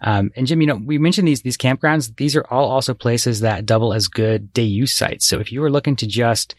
Um, 0.00 0.30
and 0.36 0.46
Jim, 0.46 0.60
you 0.60 0.66
know, 0.66 0.80
we 0.82 0.98
mentioned 0.98 1.28
these, 1.28 1.42
these 1.42 1.56
campgrounds. 1.56 2.14
These 2.16 2.36
are 2.36 2.46
all 2.50 2.70
also 2.70 2.94
places 2.94 3.40
that 3.40 3.66
double 3.66 3.92
as 3.92 4.08
good 4.08 4.52
day 4.52 4.62
use 4.62 4.94
sites. 4.94 5.26
So 5.26 5.40
if 5.40 5.52
you 5.52 5.60
were 5.60 5.70
looking 5.70 5.96
to 5.96 6.06
just 6.06 6.54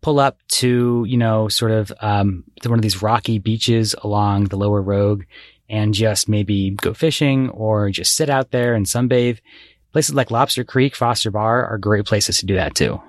pull 0.00 0.20
up 0.20 0.38
to, 0.48 1.04
you 1.08 1.16
know, 1.16 1.48
sort 1.48 1.72
of, 1.72 1.92
um, 2.00 2.44
to 2.60 2.68
one 2.68 2.78
of 2.78 2.82
these 2.82 3.02
rocky 3.02 3.38
beaches 3.38 3.94
along 4.02 4.44
the 4.44 4.56
lower 4.56 4.82
Rogue 4.82 5.24
and 5.68 5.94
just 5.94 6.28
maybe 6.28 6.70
go 6.70 6.92
fishing 6.92 7.48
or 7.50 7.90
just 7.90 8.14
sit 8.14 8.28
out 8.28 8.50
there 8.50 8.74
and 8.74 8.86
sunbathe, 8.86 9.40
places 9.92 10.14
like 10.14 10.30
Lobster 10.30 10.62
Creek, 10.62 10.94
Foster 10.94 11.30
Bar 11.30 11.66
are 11.66 11.78
great 11.78 12.04
places 12.04 12.38
to 12.38 12.46
do 12.46 12.54
that 12.54 12.74
too. 12.74 13.00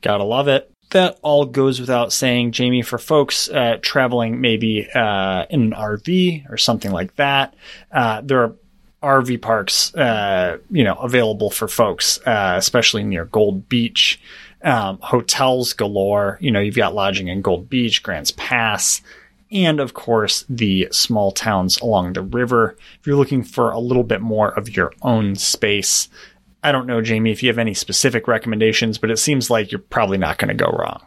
Gotta 0.00 0.24
love 0.24 0.48
it. 0.48 0.70
That 0.90 1.18
all 1.20 1.44
goes 1.44 1.80
without 1.80 2.14
saying, 2.14 2.52
Jamie, 2.52 2.80
for 2.80 2.96
folks 2.96 3.50
uh, 3.50 3.76
traveling 3.82 4.40
maybe 4.40 4.88
uh, 4.94 5.44
in 5.50 5.60
an 5.60 5.72
RV 5.72 6.50
or 6.50 6.56
something 6.56 6.90
like 6.90 7.14
that, 7.16 7.54
uh, 7.92 8.22
there 8.24 8.42
are 8.42 8.56
RV 9.02 9.40
parks, 9.40 9.94
uh, 9.94 10.58
you 10.70 10.84
know, 10.84 10.94
available 10.94 11.50
for 11.50 11.68
folks, 11.68 12.18
uh, 12.26 12.54
especially 12.56 13.04
near 13.04 13.26
Gold 13.26 13.68
Beach. 13.68 14.20
Um, 14.62 14.98
hotels 15.00 15.72
galore. 15.72 16.36
You 16.40 16.50
know, 16.50 16.58
you've 16.58 16.74
got 16.74 16.94
lodging 16.94 17.28
in 17.28 17.42
Gold 17.42 17.70
Beach, 17.70 18.02
Grants 18.02 18.32
Pass, 18.32 19.00
and 19.52 19.78
of 19.78 19.94
course 19.94 20.44
the 20.48 20.88
small 20.90 21.30
towns 21.30 21.78
along 21.78 22.14
the 22.14 22.22
river. 22.22 22.76
If 22.98 23.06
you're 23.06 23.16
looking 23.16 23.44
for 23.44 23.70
a 23.70 23.78
little 23.78 24.02
bit 24.02 24.20
more 24.20 24.50
of 24.58 24.76
your 24.76 24.92
own 25.02 25.36
space, 25.36 26.08
I 26.62 26.72
don't 26.72 26.86
know, 26.86 27.00
Jamie, 27.00 27.30
if 27.30 27.42
you 27.42 27.48
have 27.50 27.58
any 27.58 27.74
specific 27.74 28.26
recommendations, 28.26 28.98
but 28.98 29.10
it 29.12 29.18
seems 29.18 29.48
like 29.48 29.70
you're 29.70 29.78
probably 29.78 30.18
not 30.18 30.38
going 30.38 30.48
to 30.48 30.54
go 30.54 30.70
wrong. 30.70 31.00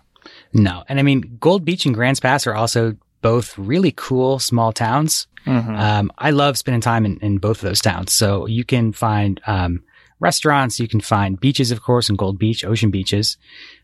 No. 0.53 0.83
And 0.87 0.99
I 0.99 1.03
mean, 1.03 1.37
Gold 1.39 1.65
Beach 1.65 1.85
and 1.85 1.93
Grants 1.95 2.19
Pass 2.19 2.47
are 2.47 2.55
also 2.55 2.95
both 3.21 3.57
really 3.57 3.93
cool 3.95 4.39
small 4.39 4.71
towns. 4.71 5.27
Um, 5.75 6.11
I 6.17 6.31
love 6.31 6.57
spending 6.57 6.81
time 6.81 7.05
in, 7.05 7.17
in 7.19 7.37
both 7.37 7.57
of 7.57 7.63
those 7.63 7.81
towns. 7.81 8.11
So 8.11 8.45
you 8.45 8.63
can 8.63 8.93
find, 8.93 9.41
um, 9.47 9.83
restaurants, 10.19 10.79
you 10.79 10.87
can 10.87 11.01
find 11.01 11.39
beaches, 11.39 11.71
of 11.71 11.81
course, 11.81 12.09
in 12.09 12.15
Gold 12.15 12.37
Beach, 12.37 12.63
ocean 12.63 12.91
beaches. 12.91 13.37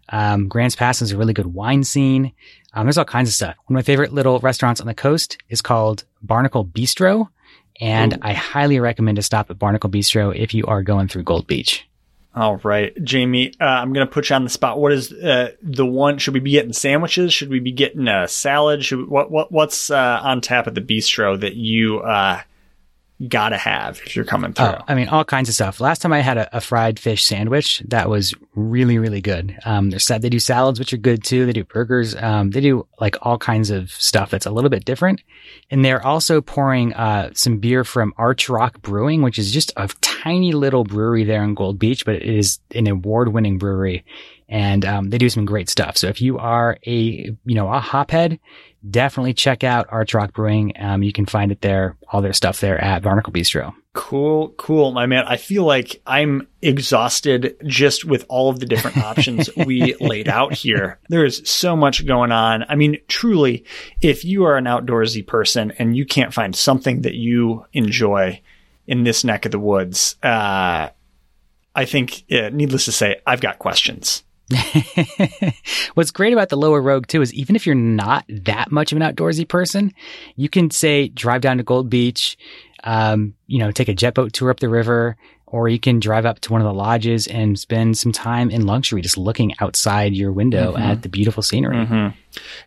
Um, 0.10 0.48
Grants 0.48 0.76
Pass 0.76 1.02
is 1.02 1.12
a 1.12 1.18
really 1.18 1.34
good 1.34 1.48
wine 1.48 1.84
scene. 1.84 2.32
Um, 2.74 2.86
there's 2.86 2.98
all 2.98 3.06
kinds 3.06 3.30
of 3.30 3.36
stuff. 3.36 3.56
One 3.66 3.76
of 3.76 3.80
my 3.80 3.82
favorite 3.82 4.14
little 4.14 4.40
restaurants 4.40 4.80
on 4.80 4.88
the 4.88 4.94
coast 4.94 5.38
is 5.50 5.62
called 5.62 6.06
Barnacle 6.22 6.64
Bistro. 6.64 7.30
And 7.82 8.18
I 8.22 8.34
highly 8.34 8.80
recommend 8.80 9.18
to 9.18 9.22
stop 9.22 9.50
at 9.50 9.60
Barnacle 9.60 9.90
Bistro 9.90 10.36
if 10.36 10.54
you 10.54 10.66
are 10.66 10.82
going 10.84 11.08
through 11.08 11.24
Gold 11.24 11.48
Beach. 11.48 11.88
All 12.36 12.58
right, 12.58 12.94
Jamie, 13.04 13.54
uh, 13.60 13.66
I'm 13.66 13.94
going 13.94 14.06
to 14.06 14.12
put 14.12 14.30
you 14.30 14.36
on 14.36 14.44
the 14.44 14.50
spot. 14.50 14.80
What 14.80 14.92
is 14.92 15.12
uh, 15.12 15.54
the 15.64 15.86
one? 15.88 16.20
Should 16.20 16.36
we 16.36 16.40
be 16.40 16.52
getting 16.52 16.74
sandwiches? 16.74 17.34
Should 17.34 17.50
we 17.50 17.60
be 17.60 17.72
getting 17.72 18.08
a 18.08 18.28
salad? 18.28 18.86
Should 18.86 19.00
we, 19.00 19.06
what 19.06 19.32
what 19.32 19.52
what's 19.52 19.90
uh, 19.90 20.20
on 20.22 20.42
tap 20.42 20.68
at 20.68 20.76
the 20.76 20.82
bistro 20.82 21.40
that 21.40 21.56
you 21.56 22.00
uh, 22.00 22.42
gotta 23.28 23.58
have 23.58 24.00
if 24.06 24.16
you're 24.16 24.26
coming 24.26 24.54
through? 24.54 24.66
Oh, 24.66 24.82
I 24.88 24.94
mean, 24.94 25.08
all 25.08 25.26
kinds 25.26 25.50
of 25.50 25.56
stuff. 25.56 25.80
Last 25.80 26.04
time 26.04 26.14
I 26.14 26.20
had 26.20 26.38
a, 26.38 26.58
a 26.58 26.62
fried 26.62 27.00
fish 27.00 27.24
sandwich 27.24 27.82
that 27.88 28.10
was 28.10 28.36
really, 28.56 29.00
really 29.00 29.22
good. 29.22 29.58
Um, 29.66 29.90
they're 29.90 30.00
sad. 30.00 30.22
They 30.22 30.30
do 30.30 30.40
salads, 30.40 30.78
which 30.78 30.94
are 30.94 30.98
good 30.98 31.24
too. 31.24 31.46
They 31.46 31.54
do 31.54 31.64
burgers. 31.64 32.16
Um, 32.16 32.52
they 32.52 32.62
do 32.62 32.88
like 33.00 33.16
all 33.22 33.38
kinds 33.40 33.72
of 33.72 33.90
stuff 33.92 34.30
that's 34.30 34.46
a 34.46 34.52
little 34.52 34.70
bit 34.70 34.86
different. 34.86 35.22
And 35.72 35.84
they're 35.84 36.06
also 36.06 36.42
pouring, 36.42 36.94
uh, 36.94 37.32
some 37.34 37.58
beer 37.58 37.84
from 37.84 38.14
Arch 38.18 38.50
Rock 38.50 38.82
Brewing, 38.82 39.22
which 39.24 39.40
is 39.40 39.52
just 39.52 39.74
a 39.78 39.88
tiny 40.02 40.52
little 40.52 40.84
brewery 40.84 41.24
there 41.24 41.44
in 41.44 41.56
Gold 41.56 41.80
Beach, 41.80 42.06
but 42.06 42.16
it 42.16 42.24
is 42.24 42.60
an 42.76 42.88
award 42.88 43.34
winning 43.34 43.58
brewery. 43.58 44.06
And, 44.50 44.86
um, 44.86 45.10
they 45.10 45.18
do 45.18 45.30
some 45.30 45.46
great 45.46 45.70
stuff. 45.70 45.98
So 45.98 46.08
if 46.08 46.22
you 46.22 46.38
are 46.38 46.78
a, 46.86 47.36
you 47.46 47.56
know, 47.56 47.72
a 47.72 47.80
hophead, 47.80 48.40
definitely 48.90 49.34
check 49.34 49.64
out 49.64 49.88
Arch 49.90 50.14
Rock 50.14 50.34
Brewing. 50.34 50.74
Um, 50.80 51.04
you 51.04 51.14
can 51.14 51.26
find 51.26 51.52
it 51.52 51.62
there, 51.62 51.96
all 52.12 52.22
their 52.22 52.34
stuff 52.34 52.60
there 52.60 52.80
at 52.80 53.04
Barnacle 53.04 53.34
Bistro. 53.34 53.74
Cool, 53.94 54.50
cool, 54.58 54.92
my 54.92 55.08
man. 55.08 55.26
I 55.26 55.38
feel 55.38 55.64
like 55.64 56.02
I'm 56.06 56.48
exhausted 56.62 57.58
just 57.66 58.06
with 58.06 58.26
all 58.30 58.50
of 58.50 58.60
the 58.60 58.68
different 58.68 58.98
options 59.04 59.50
we 59.56 59.96
laid 59.96 60.28
out 60.28 60.54
here. 60.54 61.00
There 61.10 61.26
is 61.26 61.42
so 61.46 61.76
much 61.76 62.06
going 62.06 62.32
on. 62.32 62.64
I 62.70 62.76
mean, 62.76 62.98
truly, 63.08 63.66
if 64.02 64.24
you 64.24 64.46
are 64.46 64.56
an 64.56 64.66
outdoorsy 64.66 65.26
person 65.26 65.72
and 65.80 65.98
you 65.98 66.06
can't 66.06 66.34
find 66.34 66.56
something 66.56 67.02
that 67.02 67.16
you 67.16 67.66
enjoy 67.74 68.42
in 68.86 69.04
this 69.04 69.24
neck 69.24 69.46
of 69.46 69.52
the 69.52 69.60
woods, 69.60 70.16
uh, 70.22 70.90
I 71.76 71.86
think, 71.86 72.24
uh, 72.32 72.50
needless 72.50 72.86
to 72.86 72.92
say, 72.92 73.22
I've 73.26 73.42
got 73.42 73.60
questions. 73.60 74.24
What's 75.94 76.12
great 76.12 76.34
about 76.34 76.50
the 76.50 76.58
lower 76.58 76.82
rogue 76.82 77.08
too 77.08 77.22
is 77.22 77.34
even 77.34 77.56
if 77.56 77.66
you're 77.66 77.76
not 77.76 78.26
that 78.30 78.72
much 78.72 78.92
of 78.92 79.00
an 79.00 79.04
outdoorsy 79.16 79.48
person, 79.48 79.94
you 80.36 80.50
can 80.50 80.72
say 80.72 81.08
drive 81.10 81.42
down 81.42 81.58
to 81.58 81.64
Gold 81.64 81.90
Beach, 81.90 82.38
um, 82.84 83.34
you 83.48 83.60
know, 83.60 83.72
take 83.72 83.88
a 83.90 83.94
jet 83.94 84.14
boat 84.14 84.34
tour 84.34 84.50
up 84.52 84.60
the 84.60 84.70
river, 84.70 85.18
or 85.46 85.68
you 85.70 85.80
can 85.80 86.00
drive 86.00 86.26
up 86.26 86.40
to 86.42 86.52
one 86.52 86.62
of 86.62 86.66
the 86.66 86.74
lodges 86.74 87.28
and 87.28 87.58
spend 87.58 87.98
some 87.98 88.12
time 88.12 88.50
in 88.50 88.66
luxury 88.66 89.02
just 89.02 89.18
looking 89.18 89.54
outside 89.60 90.14
your 90.14 90.32
window 90.32 90.76
at 90.78 91.02
the 91.04 91.10
beautiful 91.10 91.42
scenery. 91.44 91.78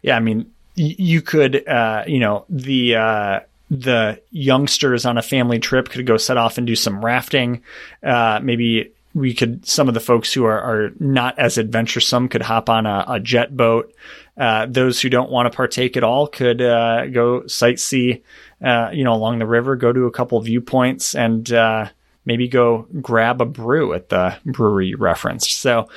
Yeah, 0.03 0.16
I 0.16 0.21
mean, 0.21 0.51
y- 0.77 0.97
you 0.99 1.23
could, 1.23 1.66
uh, 1.69 2.05
you 2.07 2.19
know, 2.19 2.45
the 2.49 2.97
uh, 2.97 3.40
the 3.71 4.21
youngsters 4.31 5.07
on 5.07 5.16
a 5.19 5.23
family 5.23 5.59
trip 5.61 5.88
could 5.90 6.05
go 6.07 6.16
set 6.16 6.37
off 6.37 6.59
and 6.59 6.66
do 6.66 6.75
some 6.75 7.05
rafting. 7.05 7.62
Uh, 8.03 8.40
maybe 8.43 8.93
we 9.14 9.35
could, 9.35 9.66
some 9.66 9.88
of 9.88 9.94
the 9.94 10.01
folks 10.01 10.33
who 10.33 10.44
are, 10.44 10.61
are 10.61 10.90
not 11.01 11.38
as 11.38 11.59
adventuresome 11.59 12.29
could 12.29 12.42
hop 12.42 12.68
on 12.68 12.87
a, 12.87 13.05
a 13.09 13.20
jet 13.20 13.57
boat. 13.57 13.92
Uh, 14.37 14.66
those 14.66 15.01
who 15.01 15.11
don't 15.11 15.31
want 15.31 15.51
to 15.51 15.57
partake 15.57 15.96
at 15.96 16.05
all 16.05 16.27
could 16.27 16.62
uh, 16.62 17.07
go 17.07 17.40
sightsee, 17.42 18.23
uh, 18.64 18.90
you 18.92 19.05
know, 19.05 19.12
along 19.12 19.38
the 19.38 19.46
river, 19.46 19.77
go 19.77 19.92
to 19.92 20.07
a 20.07 20.11
couple 20.11 20.40
viewpoints, 20.40 21.14
and 21.14 21.53
uh, 21.53 21.88
maybe 22.25 22.49
go 22.49 22.87
grab 23.01 23.40
a 23.40 23.44
brew 23.44 23.92
at 23.92 24.09
the 24.09 24.37
brewery 24.46 24.94
referenced. 24.94 25.59
So, 25.59 25.88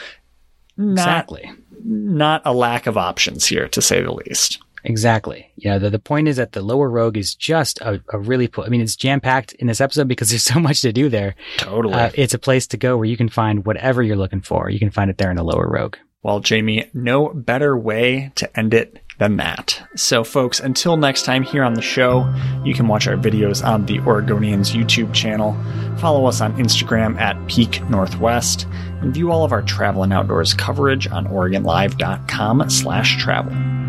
not 0.75 0.91
Exactly. 0.99 1.51
not 1.83 2.41
a 2.45 2.53
lack 2.53 2.87
of 2.87 2.97
options 2.97 3.45
here, 3.45 3.67
to 3.69 3.81
say 3.81 4.01
the 4.01 4.11
least. 4.11 4.59
Exactly. 4.83 5.51
Yeah. 5.55 5.77
The, 5.77 5.89
the 5.89 5.99
point 5.99 6.27
is 6.27 6.37
that 6.37 6.51
the 6.51 6.61
lower 6.61 6.89
rogue 6.89 7.17
is 7.17 7.35
just 7.35 7.79
a, 7.81 8.01
a 8.11 8.19
really, 8.19 8.47
po- 8.47 8.63
I 8.65 8.69
mean, 8.69 8.81
it's 8.81 8.95
jam 8.95 9.21
packed 9.21 9.53
in 9.53 9.67
this 9.67 9.81
episode 9.81 10.07
because 10.07 10.29
there's 10.31 10.43
so 10.43 10.59
much 10.59 10.81
to 10.81 10.91
do 10.93 11.09
there. 11.09 11.35
Totally. 11.57 11.93
Uh, 11.93 12.11
it's 12.15 12.33
a 12.33 12.39
place 12.39 12.67
to 12.67 12.77
go 12.77 12.97
where 12.97 13.05
you 13.05 13.17
can 13.17 13.29
find 13.29 13.65
whatever 13.65 14.03
you're 14.03 14.15
looking 14.15 14.41
for. 14.41 14.69
You 14.69 14.79
can 14.79 14.91
find 14.91 15.09
it 15.09 15.17
there 15.17 15.29
in 15.29 15.37
the 15.37 15.43
lower 15.43 15.67
rogue. 15.67 15.97
Well, 16.23 16.39
Jamie, 16.39 16.89
no 16.93 17.29
better 17.33 17.77
way 17.77 18.31
to 18.35 18.57
end 18.57 18.73
it 18.73 19.03
than 19.19 19.37
that. 19.37 19.81
So, 19.95 20.23
folks, 20.23 20.59
until 20.59 20.95
next 20.95 21.23
time 21.23 21.43
here 21.43 21.63
on 21.63 21.73
the 21.73 21.81
show, 21.81 22.33
you 22.63 22.73
can 22.73 22.87
watch 22.87 23.07
our 23.07 23.17
videos 23.17 23.63
on 23.63 23.85
the 23.85 23.99
Oregonians 23.99 24.73
YouTube 24.73 25.13
channel, 25.13 25.55
follow 25.97 26.25
us 26.25 26.39
on 26.39 26.55
Instagram 26.55 27.19
at 27.19 27.47
Peak 27.47 27.87
Northwest, 27.89 28.65
and 29.01 29.13
view 29.13 29.31
all 29.31 29.43
of 29.43 29.51
our 29.51 29.61
travel 29.61 30.03
and 30.03 30.13
outdoors 30.13 30.53
coverage 30.53 31.07
on 31.07 31.27
OregonLive.com 31.27 32.69
slash 32.69 33.17
travel. 33.17 33.82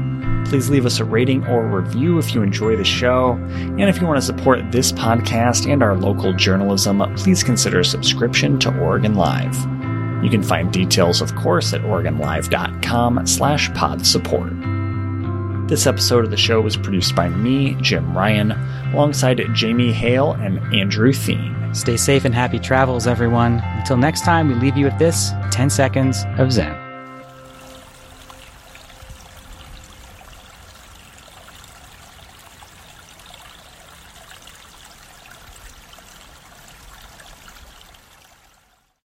Please 0.55 0.71
leave 0.71 0.87
us 0.87 1.01
a 1.01 1.05
rating 1.05 1.45
or 1.49 1.67
review 1.67 2.21
if 2.21 2.33
you 2.33 2.41
enjoy 2.41 2.77
the 2.77 2.85
show. 2.85 3.33
And 3.33 3.83
if 3.83 4.01
you 4.01 4.07
want 4.07 4.19
to 4.19 4.25
support 4.25 4.71
this 4.71 4.93
podcast 4.93 5.69
and 5.69 5.83
our 5.83 5.97
local 5.97 6.33
journalism, 6.33 7.03
please 7.17 7.43
consider 7.43 7.81
a 7.81 7.85
subscription 7.85 8.61
to 8.61 8.79
Oregon 8.79 9.17
Live. 9.17 9.53
You 10.23 10.31
can 10.31 10.45
find 10.45 10.73
details, 10.73 11.21
of 11.21 11.35
course, 11.35 11.73
at 11.73 11.81
OregonLive.com 11.81 13.27
slash 13.27 13.75
pod 13.75 14.07
support. 14.07 14.53
This 15.67 15.89
episode 15.89 16.25
of 16.25 16.31
the 16.31 16.37
show 16.37 16.61
was 16.61 16.77
produced 16.77 17.17
by 17.17 17.29
me, 17.31 17.75
Jim 17.81 18.17
Ryan, 18.17 18.53
alongside 18.93 19.45
Jamie 19.55 19.91
Hale 19.91 20.35
and 20.35 20.61
Andrew 20.73 21.11
Thien. 21.13 21.75
Stay 21.75 21.97
safe 21.97 22.25
and 22.25 22.33
happy 22.33 22.61
travels, 22.61 23.09
everyone. 23.09 23.61
Until 23.79 23.97
next 23.97 24.23
time, 24.23 24.47
we 24.47 24.55
leave 24.55 24.77
you 24.77 24.85
with 24.85 24.99
this 25.01 25.33
10 25.51 25.69
seconds 25.69 26.25
of 26.39 26.53
Zen. 26.53 26.84